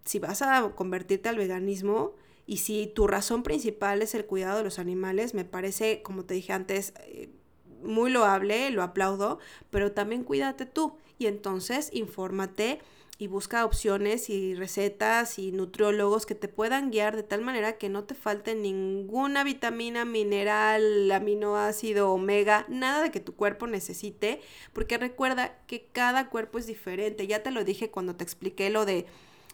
[0.04, 2.14] Si vas a convertirte al veganismo
[2.50, 6.34] y si tu razón principal es el cuidado de los animales, me parece, como te
[6.34, 7.28] dije antes, eh,
[7.84, 9.38] muy loable, lo aplaudo,
[9.70, 12.80] pero también cuídate tú y entonces infórmate
[13.18, 17.88] y busca opciones y recetas y nutriólogos que te puedan guiar de tal manera que
[17.88, 24.40] no te falte ninguna vitamina, mineral, aminoácido, omega, nada de que tu cuerpo necesite,
[24.72, 27.28] porque recuerda que cada cuerpo es diferente.
[27.28, 29.06] Ya te lo dije cuando te expliqué lo de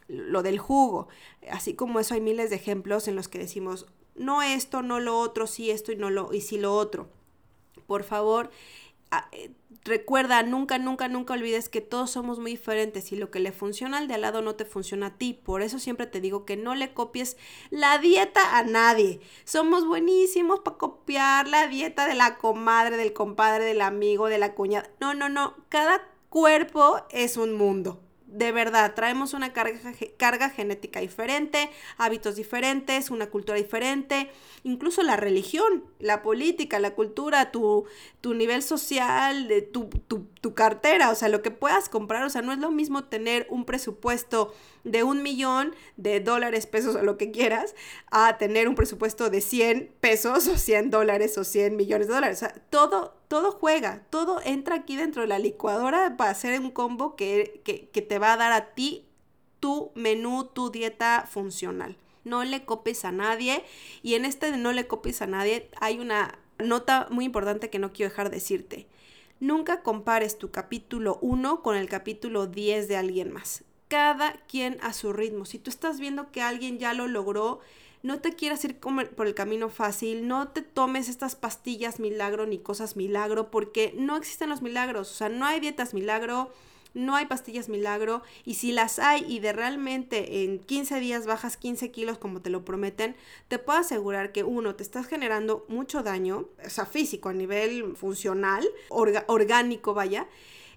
[0.07, 1.07] lo del jugo.
[1.51, 5.19] Así como eso hay miles de ejemplos en los que decimos no esto, no lo
[5.19, 7.07] otro, sí esto y no lo y sí lo otro.
[7.85, 8.49] Por favor,
[9.31, 9.51] eh,
[9.83, 13.99] recuerda, nunca, nunca, nunca olvides que todos somos muy diferentes y lo que le funciona
[13.99, 15.33] al de al lado no te funciona a ti.
[15.33, 17.37] Por eso siempre te digo que no le copies
[17.69, 19.21] la dieta a nadie.
[19.45, 24.55] Somos buenísimos para copiar la dieta de la comadre, del compadre, del amigo, de la
[24.55, 24.89] cuñada.
[24.99, 25.55] No, no, no.
[25.69, 29.79] Cada cuerpo es un mundo de verdad, traemos una carga,
[30.17, 34.29] carga, genética diferente, hábitos diferentes, una cultura diferente,
[34.63, 37.85] incluso la religión, la política, la cultura, tu,
[38.19, 42.29] tu nivel social, de tu, tu, tu, cartera, o sea, lo que puedas comprar, o
[42.29, 44.53] sea, no es lo mismo tener un presupuesto
[44.83, 47.75] de un millón de dólares, pesos o lo que quieras,
[48.11, 52.37] a tener un presupuesto de 100 pesos o 100 dólares o 100 millones de dólares.
[52.37, 56.71] O sea, todo, todo juega, todo entra aquí dentro de la licuadora para hacer un
[56.71, 59.05] combo que, que te va a dar a ti
[59.59, 61.97] tu menú, tu dieta funcional.
[62.23, 63.63] No le copies a nadie
[64.03, 67.79] y en este de no le copies a nadie hay una nota muy importante que
[67.79, 68.87] no quiero dejar de decirte.
[69.39, 74.93] Nunca compares tu capítulo 1 con el capítulo 10 de alguien más cada quien a
[74.93, 75.45] su ritmo.
[75.45, 77.59] Si tú estás viendo que alguien ya lo logró,
[78.03, 82.59] no te quieras ir por el camino fácil, no te tomes estas pastillas milagro ni
[82.59, 86.51] cosas milagro, porque no existen los milagros, o sea, no hay dietas milagro,
[86.93, 91.57] no hay pastillas milagro, y si las hay y de realmente en 15 días bajas
[91.57, 93.15] 15 kilos como te lo prometen,
[93.47, 97.95] te puedo asegurar que uno, te estás generando mucho daño, o sea, físico, a nivel
[97.95, 100.27] funcional, orgánico, vaya,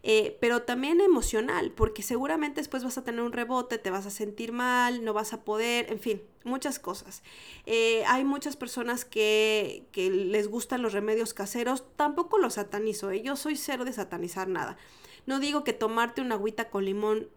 [0.03, 4.11] eh, pero también emocional, porque seguramente después vas a tener un rebote, te vas a
[4.11, 7.23] sentir mal, no vas a poder, en fin, muchas cosas.
[7.67, 13.23] Eh, hay muchas personas que, que, les gustan los remedios caseros, tampoco los satanizo, ¿eh?
[13.23, 14.79] yo soy cero de satanizar nada.
[15.27, 17.29] No digo que tomarte una agüita con limón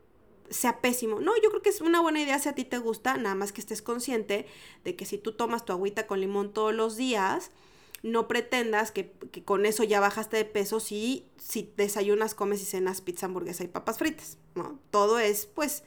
[0.49, 1.20] sea pésimo.
[1.20, 3.51] No, yo creo que es una buena idea si a ti te gusta, nada más
[3.51, 4.45] que estés consciente
[4.84, 7.51] de que si tú tomas tu agüita con limón todos los días,
[8.03, 9.13] no pretendas que,
[9.45, 13.69] con eso ya bajaste de peso si, si desayunas, comes y cenas pizza, hamburguesa y
[13.69, 14.77] papas fritas, ¿no?
[14.91, 15.83] Todo es, pues,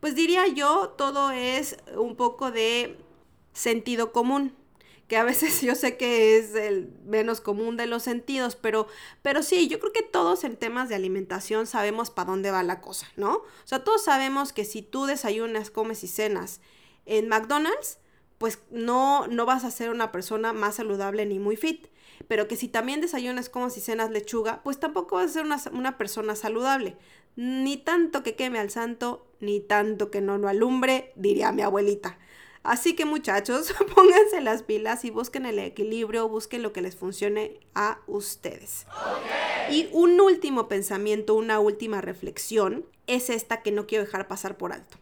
[0.00, 2.96] pues diría yo, todo es un poco de
[3.52, 4.56] sentido común,
[5.08, 8.88] que a veces yo sé que es el menos común de los sentidos, pero,
[9.20, 12.80] pero sí, yo creo que todos en temas de alimentación sabemos para dónde va la
[12.80, 13.34] cosa, ¿no?
[13.34, 16.62] O sea, todos sabemos que si tú desayunas, comes y cenas
[17.04, 17.98] en McDonald's,
[18.42, 21.86] pues no, no vas a ser una persona más saludable ni muy fit.
[22.26, 25.60] pero que si también desayunas como si cenas lechuga, pues tampoco vas a ser una,
[25.70, 26.96] una persona saludable.
[27.36, 32.18] Ni tanto que queme al santo, ni tanto que no lo alumbre, diría mi abuelita.
[32.64, 37.60] Así que muchachos, pónganse las pilas y busquen el equilibrio, busquen lo que les funcione
[37.76, 38.86] a ustedes.
[39.70, 44.72] Y un último pensamiento, una última reflexión es esta que no quiero dejar pasar por
[44.72, 44.98] alto.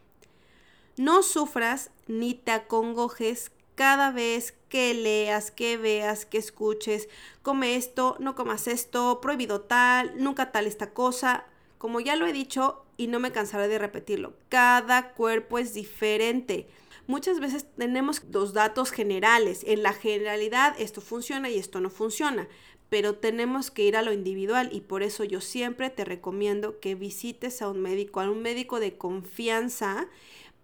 [1.01, 7.09] No sufras ni te acongojes cada vez que leas, que veas, que escuches,
[7.41, 11.45] come esto, no comas esto, prohibido tal, nunca tal esta cosa.
[11.79, 16.67] Como ya lo he dicho y no me cansaré de repetirlo, cada cuerpo es diferente.
[17.07, 19.63] Muchas veces tenemos los datos generales.
[19.65, 22.47] En la generalidad esto funciona y esto no funciona,
[22.89, 26.93] pero tenemos que ir a lo individual y por eso yo siempre te recomiendo que
[26.93, 30.07] visites a un médico, a un médico de confianza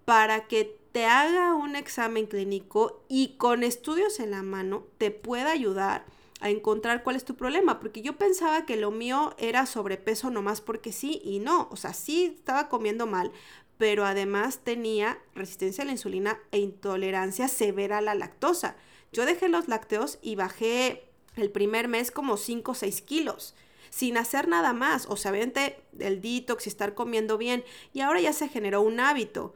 [0.08, 5.52] para que te haga un examen clínico y con estudios en la mano te pueda
[5.52, 6.06] ayudar
[6.40, 10.62] a encontrar cuál es tu problema, porque yo pensaba que lo mío era sobrepeso nomás
[10.62, 13.34] porque sí y no, o sea, sí estaba comiendo mal,
[13.78, 18.78] pero además tenía resistencia a la insulina e intolerancia severa a la lactosa.
[19.12, 21.04] Yo dejé los lácteos y bajé
[21.36, 23.56] el primer mes como 5 o 6 kilos
[23.90, 28.22] sin hacer nada más, o sea, obviamente el detox y estar comiendo bien, y ahora
[28.22, 29.54] ya se generó un hábito.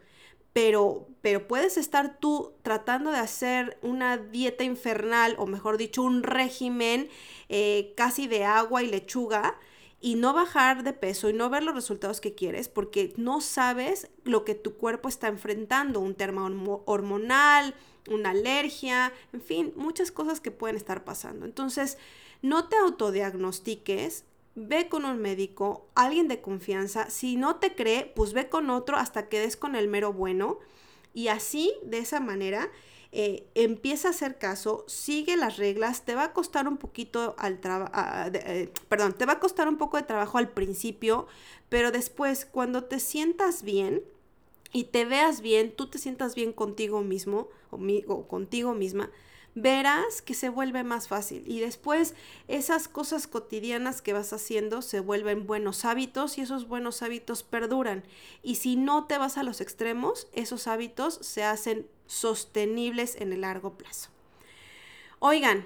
[0.54, 6.24] Pero, pero puedes estar tú tratando de hacer una dieta infernal, o mejor dicho, un
[6.24, 7.10] régimen
[7.50, 9.58] eh, casi de agua y lechuga,
[10.02, 14.10] y no bajar de peso y no ver los resultados que quieres porque no sabes
[14.24, 17.76] lo que tu cuerpo está enfrentando, un termo hormonal,
[18.10, 21.46] una alergia, en fin, muchas cosas que pueden estar pasando.
[21.46, 22.00] Entonces,
[22.42, 24.26] no te autodiagnostiques,
[24.56, 28.98] ve con un médico, alguien de confianza, si no te cree, pues ve con otro
[28.98, 30.60] hasta que des con el mero bueno.
[31.14, 32.70] Y así, de esa manera,
[33.14, 37.60] eh, empieza a hacer caso, sigue las reglas, te va a costar un poquito al
[37.60, 37.92] trabajo,
[38.34, 41.28] eh, perdón, te va a costar un poco de trabajo al principio,
[41.68, 44.02] pero después cuando te sientas bien
[44.72, 49.12] y te veas bien, tú te sientas bien contigo mismo o contigo misma,
[49.54, 52.16] verás que se vuelve más fácil y después
[52.48, 58.04] esas cosas cotidianas que vas haciendo se vuelven buenos hábitos y esos buenos hábitos perduran.
[58.44, 63.42] Y si no te vas a los extremos, esos hábitos se hacen sostenibles en el
[63.42, 64.10] largo plazo.
[65.20, 65.66] Oigan,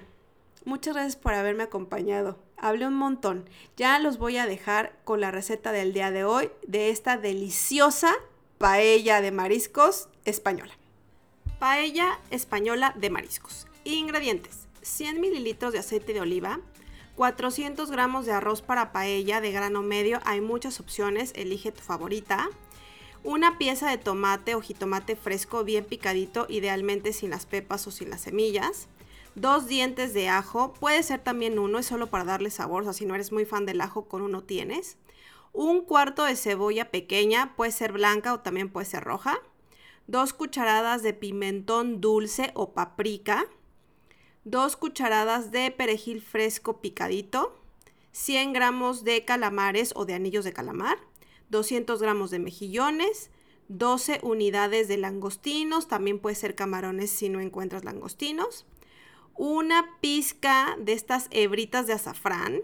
[0.64, 2.38] muchas gracias por haberme acompañado.
[2.56, 3.48] Hablé un montón.
[3.76, 8.14] Ya los voy a dejar con la receta del día de hoy de esta deliciosa
[8.58, 10.72] paella de mariscos española.
[11.58, 13.65] Paella española de mariscos.
[13.94, 14.66] Ingredientes.
[14.82, 16.58] 100 mililitros de aceite de oliva,
[17.14, 22.48] 400 gramos de arroz para paella de grano medio, hay muchas opciones, elige tu favorita.
[23.22, 28.10] Una pieza de tomate o jitomate fresco bien picadito, idealmente sin las pepas o sin
[28.10, 28.88] las semillas.
[29.36, 33.14] Dos dientes de ajo, puede ser también uno, es solo para darle sabor, si no
[33.14, 34.96] eres muy fan del ajo, con uno tienes.
[35.52, 39.38] Un cuarto de cebolla pequeña, puede ser blanca o también puede ser roja.
[40.08, 43.46] Dos cucharadas de pimentón dulce o paprika
[44.46, 47.58] 2 cucharadas de perejil fresco picadito,
[48.12, 50.98] 100 gramos de calamares o de anillos de calamar,
[51.50, 53.30] 200 gramos de mejillones,
[53.66, 58.66] 12 unidades de langostinos, también puede ser camarones si no encuentras langostinos,
[59.34, 62.60] una pizca de estas hebritas de azafrán,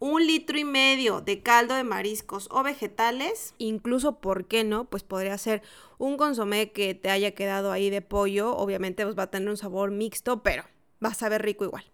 [0.00, 4.86] un litro y medio de caldo de mariscos o vegetales, incluso, ¿por qué no?
[4.86, 5.62] Pues podría ser
[5.98, 9.56] un consomé que te haya quedado ahí de pollo, obviamente pues va a tener un
[9.56, 10.64] sabor mixto, pero
[11.00, 11.84] vas a ver rico igual.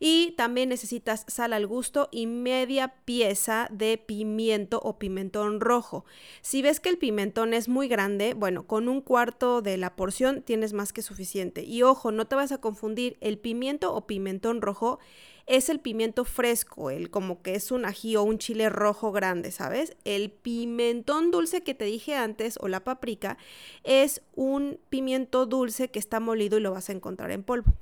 [0.00, 6.04] Y también necesitas sal al gusto y media pieza de pimiento o pimentón rojo.
[6.40, 10.42] Si ves que el pimentón es muy grande, bueno, con un cuarto de la porción
[10.42, 11.64] tienes más que suficiente.
[11.64, 15.00] Y ojo, no te vas a confundir, el pimiento o pimentón rojo
[15.46, 19.50] es el pimiento fresco, el como que es un ají o un chile rojo grande,
[19.50, 19.96] ¿sabes?
[20.04, 23.38] El pimentón dulce que te dije antes o la paprika
[23.82, 27.72] es un pimiento dulce que está molido y lo vas a encontrar en polvo.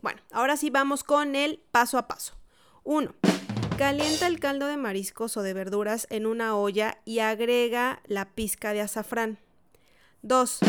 [0.00, 2.34] Bueno, ahora sí vamos con el paso a paso.
[2.84, 3.14] 1.
[3.76, 8.72] Calienta el caldo de mariscos o de verduras en una olla y agrega la pizca
[8.72, 9.38] de azafrán.
[10.22, 10.60] 2.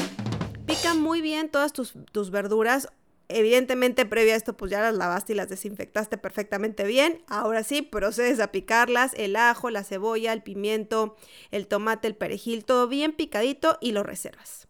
[0.66, 2.90] Pica muy bien todas tus, tus, verduras.
[3.28, 7.24] Evidentemente, previo a esto, pues ya las lavaste y las desinfectaste perfectamente bien.
[7.28, 11.16] Ahora sí, procedes a picarlas, el ajo, la cebolla, el pimiento,
[11.52, 14.68] el tomate, el perejil, todo bien picadito y lo reservas.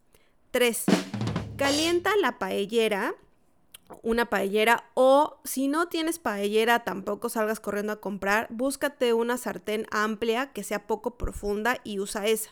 [0.52, 0.84] 3.
[1.58, 3.16] Calienta la paellera
[4.02, 9.86] una paellera o si no tienes paellera tampoco salgas corriendo a comprar, búscate una sartén
[9.92, 12.52] amplia que sea poco profunda y usa esa.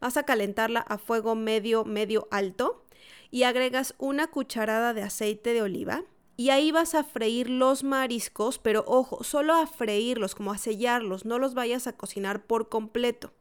[0.00, 2.84] Vas a calentarla a fuego medio medio alto
[3.30, 6.04] y agregas una cucharada de aceite de oliva
[6.40, 11.26] y ahí vas a freír los mariscos, pero ojo, solo a freírlos, como a sellarlos,
[11.26, 13.34] no los vayas a cocinar por completo.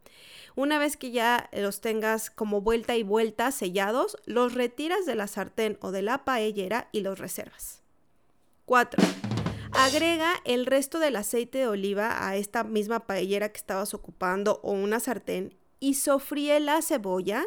[0.60, 5.28] Una vez que ya los tengas como vuelta y vuelta sellados, los retiras de la
[5.28, 7.82] sartén o de la paellera y los reservas.
[8.66, 9.02] 4.
[9.72, 14.74] Agrega el resto del aceite de oliva a esta misma paellera que estabas ocupando o
[14.74, 17.46] una sartén y sofríe la cebolla,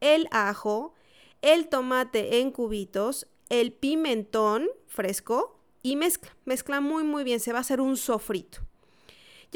[0.00, 0.94] el ajo,
[1.42, 6.30] el tomate en cubitos, el pimentón fresco y mezcla.
[6.44, 8.60] Mezcla muy muy bien, se va a hacer un sofrito.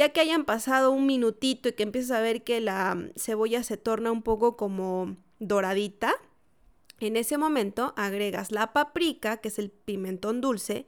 [0.00, 3.62] Ya que hayan pasado un minutito y que empieces a ver que la mm, cebolla
[3.62, 6.14] se torna un poco como doradita,
[7.00, 10.86] en ese momento agregas la paprika, que es el pimentón dulce,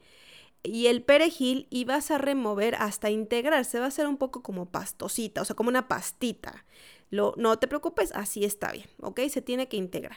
[0.63, 3.81] y el perejil y vas a remover hasta integrarse.
[3.81, 6.65] Va a ser un poco como pastosita, o sea, como una pastita.
[7.11, 9.21] Lo, no te preocupes, así está bien, ¿ok?
[9.29, 10.17] Se tiene que integrar.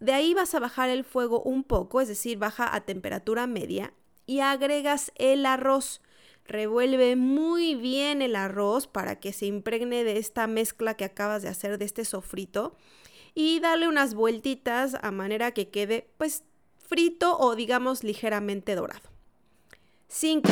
[0.00, 3.94] De ahí vas a bajar el fuego un poco, es decir, baja a temperatura media
[4.26, 6.00] y agregas el arroz.
[6.46, 11.48] Revuelve muy bien el arroz para que se impregne de esta mezcla que acabas de
[11.48, 12.76] hacer de este sofrito
[13.34, 16.44] y dale unas vueltitas a manera que quede pues
[16.76, 19.08] frito o digamos ligeramente dorado.
[20.08, 20.48] 5.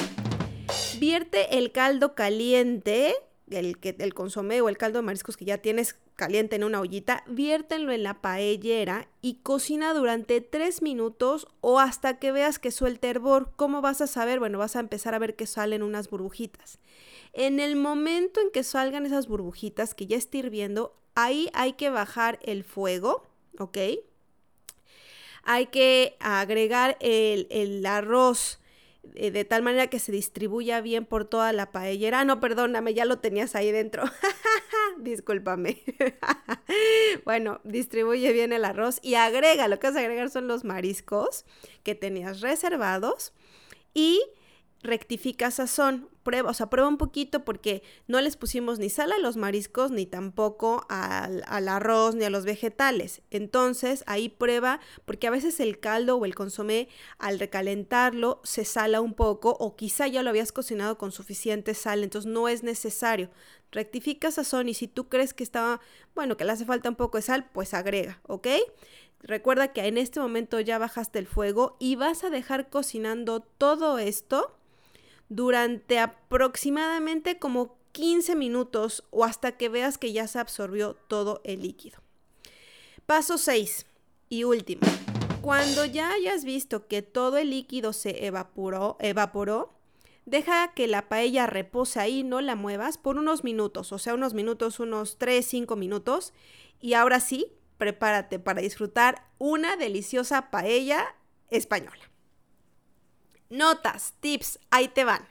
[0.98, 3.14] Vierte el caldo caliente,
[3.58, 7.24] el, el consomé o el caldo de mariscos que ya tienes caliente en una ollita,
[7.26, 13.08] viértenlo en la paellera y cocina durante 3 minutos o hasta que veas que suelte
[13.08, 13.52] hervor.
[13.56, 14.38] ¿Cómo vas a saber?
[14.38, 16.78] Bueno, vas a empezar a ver que salen unas burbujitas.
[17.32, 21.90] En el momento en que salgan esas burbujitas que ya esté hirviendo, ahí hay que
[21.90, 23.26] bajar el fuego,
[23.58, 23.78] ¿ok?
[25.44, 28.60] Hay que agregar el, el arroz
[29.14, 32.20] eh, de tal manera que se distribuya bien por toda la paellera.
[32.20, 34.04] Ah, no, perdóname, ya lo tenías ahí dentro.
[34.98, 35.82] Discúlpame.
[37.24, 41.44] bueno, distribuye bien el arroz y agrega, lo que vas a agregar son los mariscos
[41.82, 43.32] que tenías reservados
[43.94, 44.22] y
[44.82, 49.18] rectifica sazón, prueba, o sea, prueba un poquito porque no les pusimos ni sal a
[49.18, 53.22] los mariscos ni tampoco al, al, arroz ni a los vegetales.
[53.30, 59.00] Entonces ahí prueba porque a veces el caldo o el consomé al recalentarlo se sala
[59.00, 63.30] un poco o quizá ya lo habías cocinado con suficiente sal, entonces no es necesario.
[63.70, 65.80] Rectifica sazón y si tú crees que está,
[66.14, 68.48] bueno, que le hace falta un poco de sal, pues agrega, ¿ok?
[69.20, 73.98] Recuerda que en este momento ya bajaste el fuego y vas a dejar cocinando todo
[73.98, 74.58] esto
[75.34, 81.62] durante aproximadamente como 15 minutos o hasta que veas que ya se absorbió todo el
[81.62, 82.00] líquido.
[83.06, 83.86] Paso 6
[84.28, 84.82] y último.
[85.40, 89.72] Cuando ya hayas visto que todo el líquido se evaporó, evaporó,
[90.26, 94.34] deja que la paella repose ahí, no la muevas por unos minutos, o sea, unos
[94.34, 96.32] minutos, unos 3, 5 minutos.
[96.80, 97.46] Y ahora sí,
[97.78, 101.16] prepárate para disfrutar una deliciosa paella
[101.50, 102.11] española.
[103.52, 105.28] Notas, tips, ahí te van.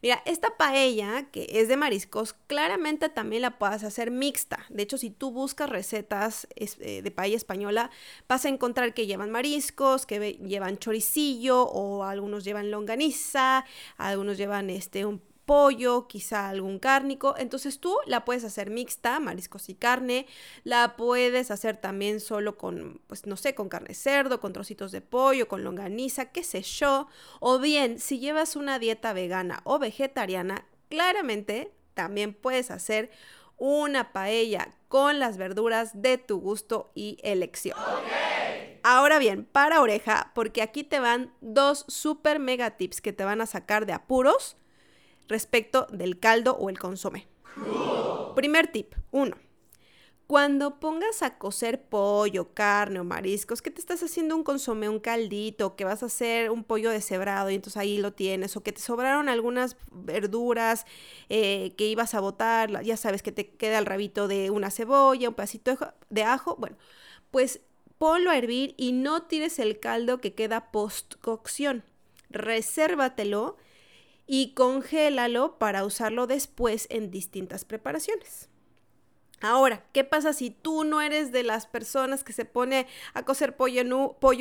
[0.00, 4.64] Mira, esta paella que es de mariscos, claramente también la puedes hacer mixta.
[4.68, 7.90] De hecho, si tú buscas recetas eh, de paella española,
[8.28, 13.64] vas a encontrar que llevan mariscos, que llevan choricillo o algunos llevan longaniza,
[13.96, 15.04] algunos llevan este,
[15.48, 17.34] pollo, quizá algún cárnico.
[17.38, 20.26] Entonces tú la puedes hacer mixta, mariscos y carne.
[20.62, 25.00] La puedes hacer también solo con, pues no sé, con carne cerdo, con trocitos de
[25.00, 27.08] pollo, con longaniza, qué sé yo.
[27.40, 33.10] O bien, si llevas una dieta vegana o vegetariana, claramente también puedes hacer
[33.56, 37.78] una paella con las verduras de tu gusto y elección.
[38.82, 43.40] Ahora bien, para oreja, porque aquí te van dos super mega tips que te van
[43.40, 44.58] a sacar de apuros
[45.28, 47.26] respecto del caldo o el consomé.
[48.34, 49.36] Primer tip, 1.
[50.28, 55.00] Cuando pongas a cocer pollo, carne o mariscos, que te estás haciendo un consomé, un
[55.00, 58.72] caldito, que vas a hacer un pollo deshebrado y entonces ahí lo tienes, o que
[58.72, 60.84] te sobraron algunas verduras
[61.30, 65.30] eh, que ibas a botar, ya sabes que te queda el rabito de una cebolla,
[65.30, 65.78] un pedacito
[66.10, 66.76] de ajo, bueno,
[67.30, 67.60] pues
[67.96, 71.84] ponlo a hervir y no tires el caldo que queda post cocción.
[72.28, 73.56] Resérvatelo
[74.28, 78.50] y congélalo para usarlo después en distintas preparaciones.
[79.40, 83.56] Ahora, ¿qué pasa si tú no eres de las personas que se pone a cocer
[83.56, 83.84] pollo,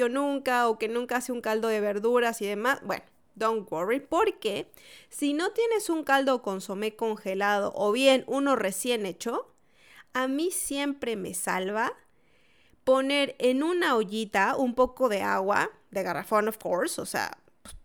[0.10, 2.82] nunca o que nunca hace un caldo de verduras y demás?
[2.84, 4.70] Bueno, don't worry, porque
[5.10, 9.54] si no tienes un caldo o consomé congelado o bien uno recién hecho,
[10.14, 11.94] a mí siempre me salva
[12.84, 17.38] poner en una ollita un poco de agua, de garrafón, of course, o sea,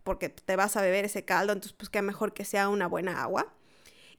[0.03, 3.21] porque te vas a beber ese caldo, entonces pues qué mejor que sea una buena
[3.23, 3.53] agua.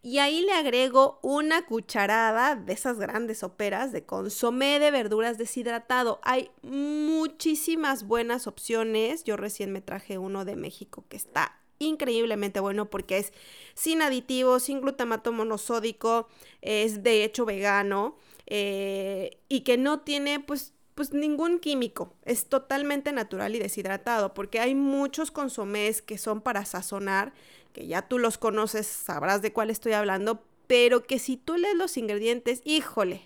[0.02, 6.20] y ahí le agrego una cucharada de esas grandes soperas de consomé de verduras deshidratado.
[6.22, 9.24] Hay muchísimas buenas opciones.
[9.24, 13.32] Yo recién me traje uno de México que está increíblemente bueno porque es
[13.74, 16.28] sin aditivos, sin glutamato monosódico,
[16.60, 23.12] es de hecho vegano eh, y que no tiene pues pues ningún químico, es totalmente
[23.12, 27.32] natural y deshidratado, porque hay muchos consomés que son para sazonar,
[27.72, 31.74] que ya tú los conoces, sabrás de cuál estoy hablando, pero que si tú lees
[31.74, 33.22] los ingredientes, híjole,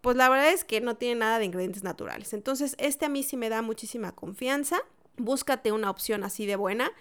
[0.00, 2.32] pues la verdad es que no tiene nada de ingredientes naturales.
[2.32, 4.80] Entonces, este a mí sí me da muchísima confianza.
[5.16, 6.92] Búscate una opción así de buena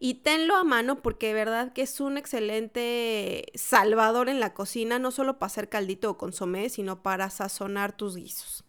[0.00, 4.98] y tenlo a mano porque de verdad que es un excelente salvador en la cocina,
[4.98, 8.64] no solo para hacer caldito o consomé, sino para sazonar tus guisos.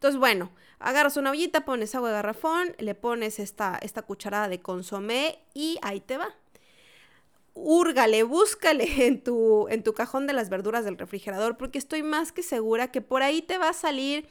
[0.00, 4.58] Entonces, bueno, agarras una ollita, pones agua de garrafón, le pones esta, esta cucharada de
[4.58, 6.34] consomé y ahí te va.
[7.52, 12.32] Úrgale, búscale en tu, en tu cajón de las verduras del refrigerador porque estoy más
[12.32, 14.26] que segura que por ahí te va a salir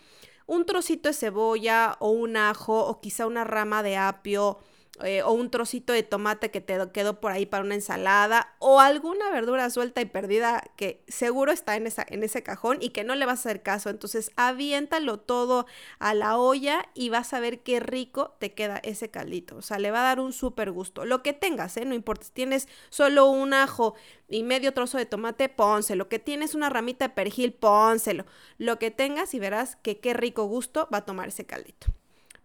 [0.48, 4.58] un trocito de cebolla o un ajo o quizá una rama de apio
[5.02, 8.82] eh, o un trocito de tomate que te quedó por ahí para una ensalada o
[8.82, 13.06] alguna verdura suelta y perdida que seguro está en, esa, en ese cajón y que
[13.06, 13.90] no le vas a hacer caso.
[13.90, 15.68] Entonces aviéntalo todo
[16.00, 19.56] a la olla y vas a ver qué rico te queda ese caldito.
[19.56, 21.06] O sea, le va a dar un súper gusto.
[21.06, 21.86] Lo que tengas, ¿eh?
[21.86, 22.26] No importa.
[22.26, 23.96] Si tienes solo un ajo
[24.28, 26.10] y medio trozo de tomate, pónselo.
[26.10, 28.26] Que tienes una ramita de perejil, pónselo.
[28.58, 31.88] Lo que tengas y verás que qué rico gusto va a tomar ese caldito.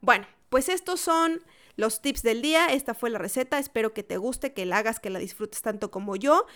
[0.01, 1.43] Bueno, pues estos son
[1.77, 2.67] los tips del día.
[2.67, 3.59] Esta fue la receta.
[3.59, 6.47] Espero que te guste, que la hagas, que la disfrutes tanto como yo.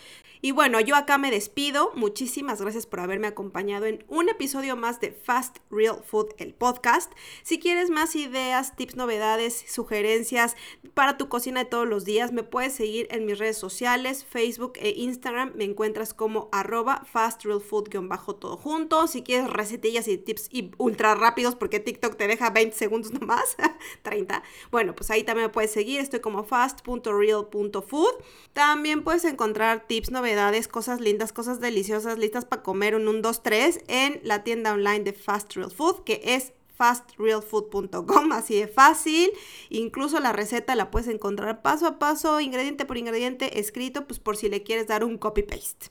[0.41, 1.91] Y bueno, yo acá me despido.
[1.95, 7.11] Muchísimas gracias por haberme acompañado en un episodio más de Fast Real Food, el podcast.
[7.43, 10.55] Si quieres más ideas, tips, novedades, sugerencias
[10.93, 14.73] para tu cocina de todos los días, me puedes seguir en mis redes sociales, Facebook
[14.75, 15.53] e Instagram.
[15.55, 19.07] Me encuentras como arroba fastrealfood-bajo todo junto.
[19.07, 23.55] Si quieres recetillas y tips ultra rápidos, porque TikTok te deja 20 segundos nomás,
[24.03, 24.43] 30.
[24.71, 28.13] Bueno, pues ahí también me puedes seguir, estoy como fast.real.food.
[28.53, 33.41] También puedes encontrar tips, novedades, cosas lindas, cosas deliciosas, listas para comer un 1, 2,
[33.41, 39.29] 3 en la tienda online de Fast Real Food, que es fastrealfood.com, así de fácil.
[39.69, 44.37] Incluso la receta la puedes encontrar paso a paso, ingrediente por ingrediente, escrito, pues por
[44.37, 45.87] si le quieres dar un copy-paste.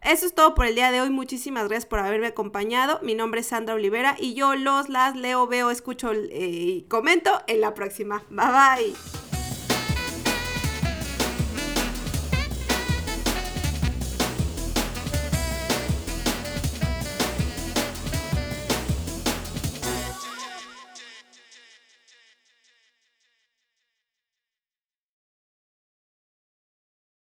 [0.00, 1.10] Eso es todo por el día de hoy.
[1.10, 3.00] Muchísimas gracias por haberme acompañado.
[3.02, 7.32] Mi nombre es Sandra Olivera y yo los, las leo, veo, escucho eh, y comento
[7.48, 8.22] en la próxima.
[8.30, 9.27] Bye bye.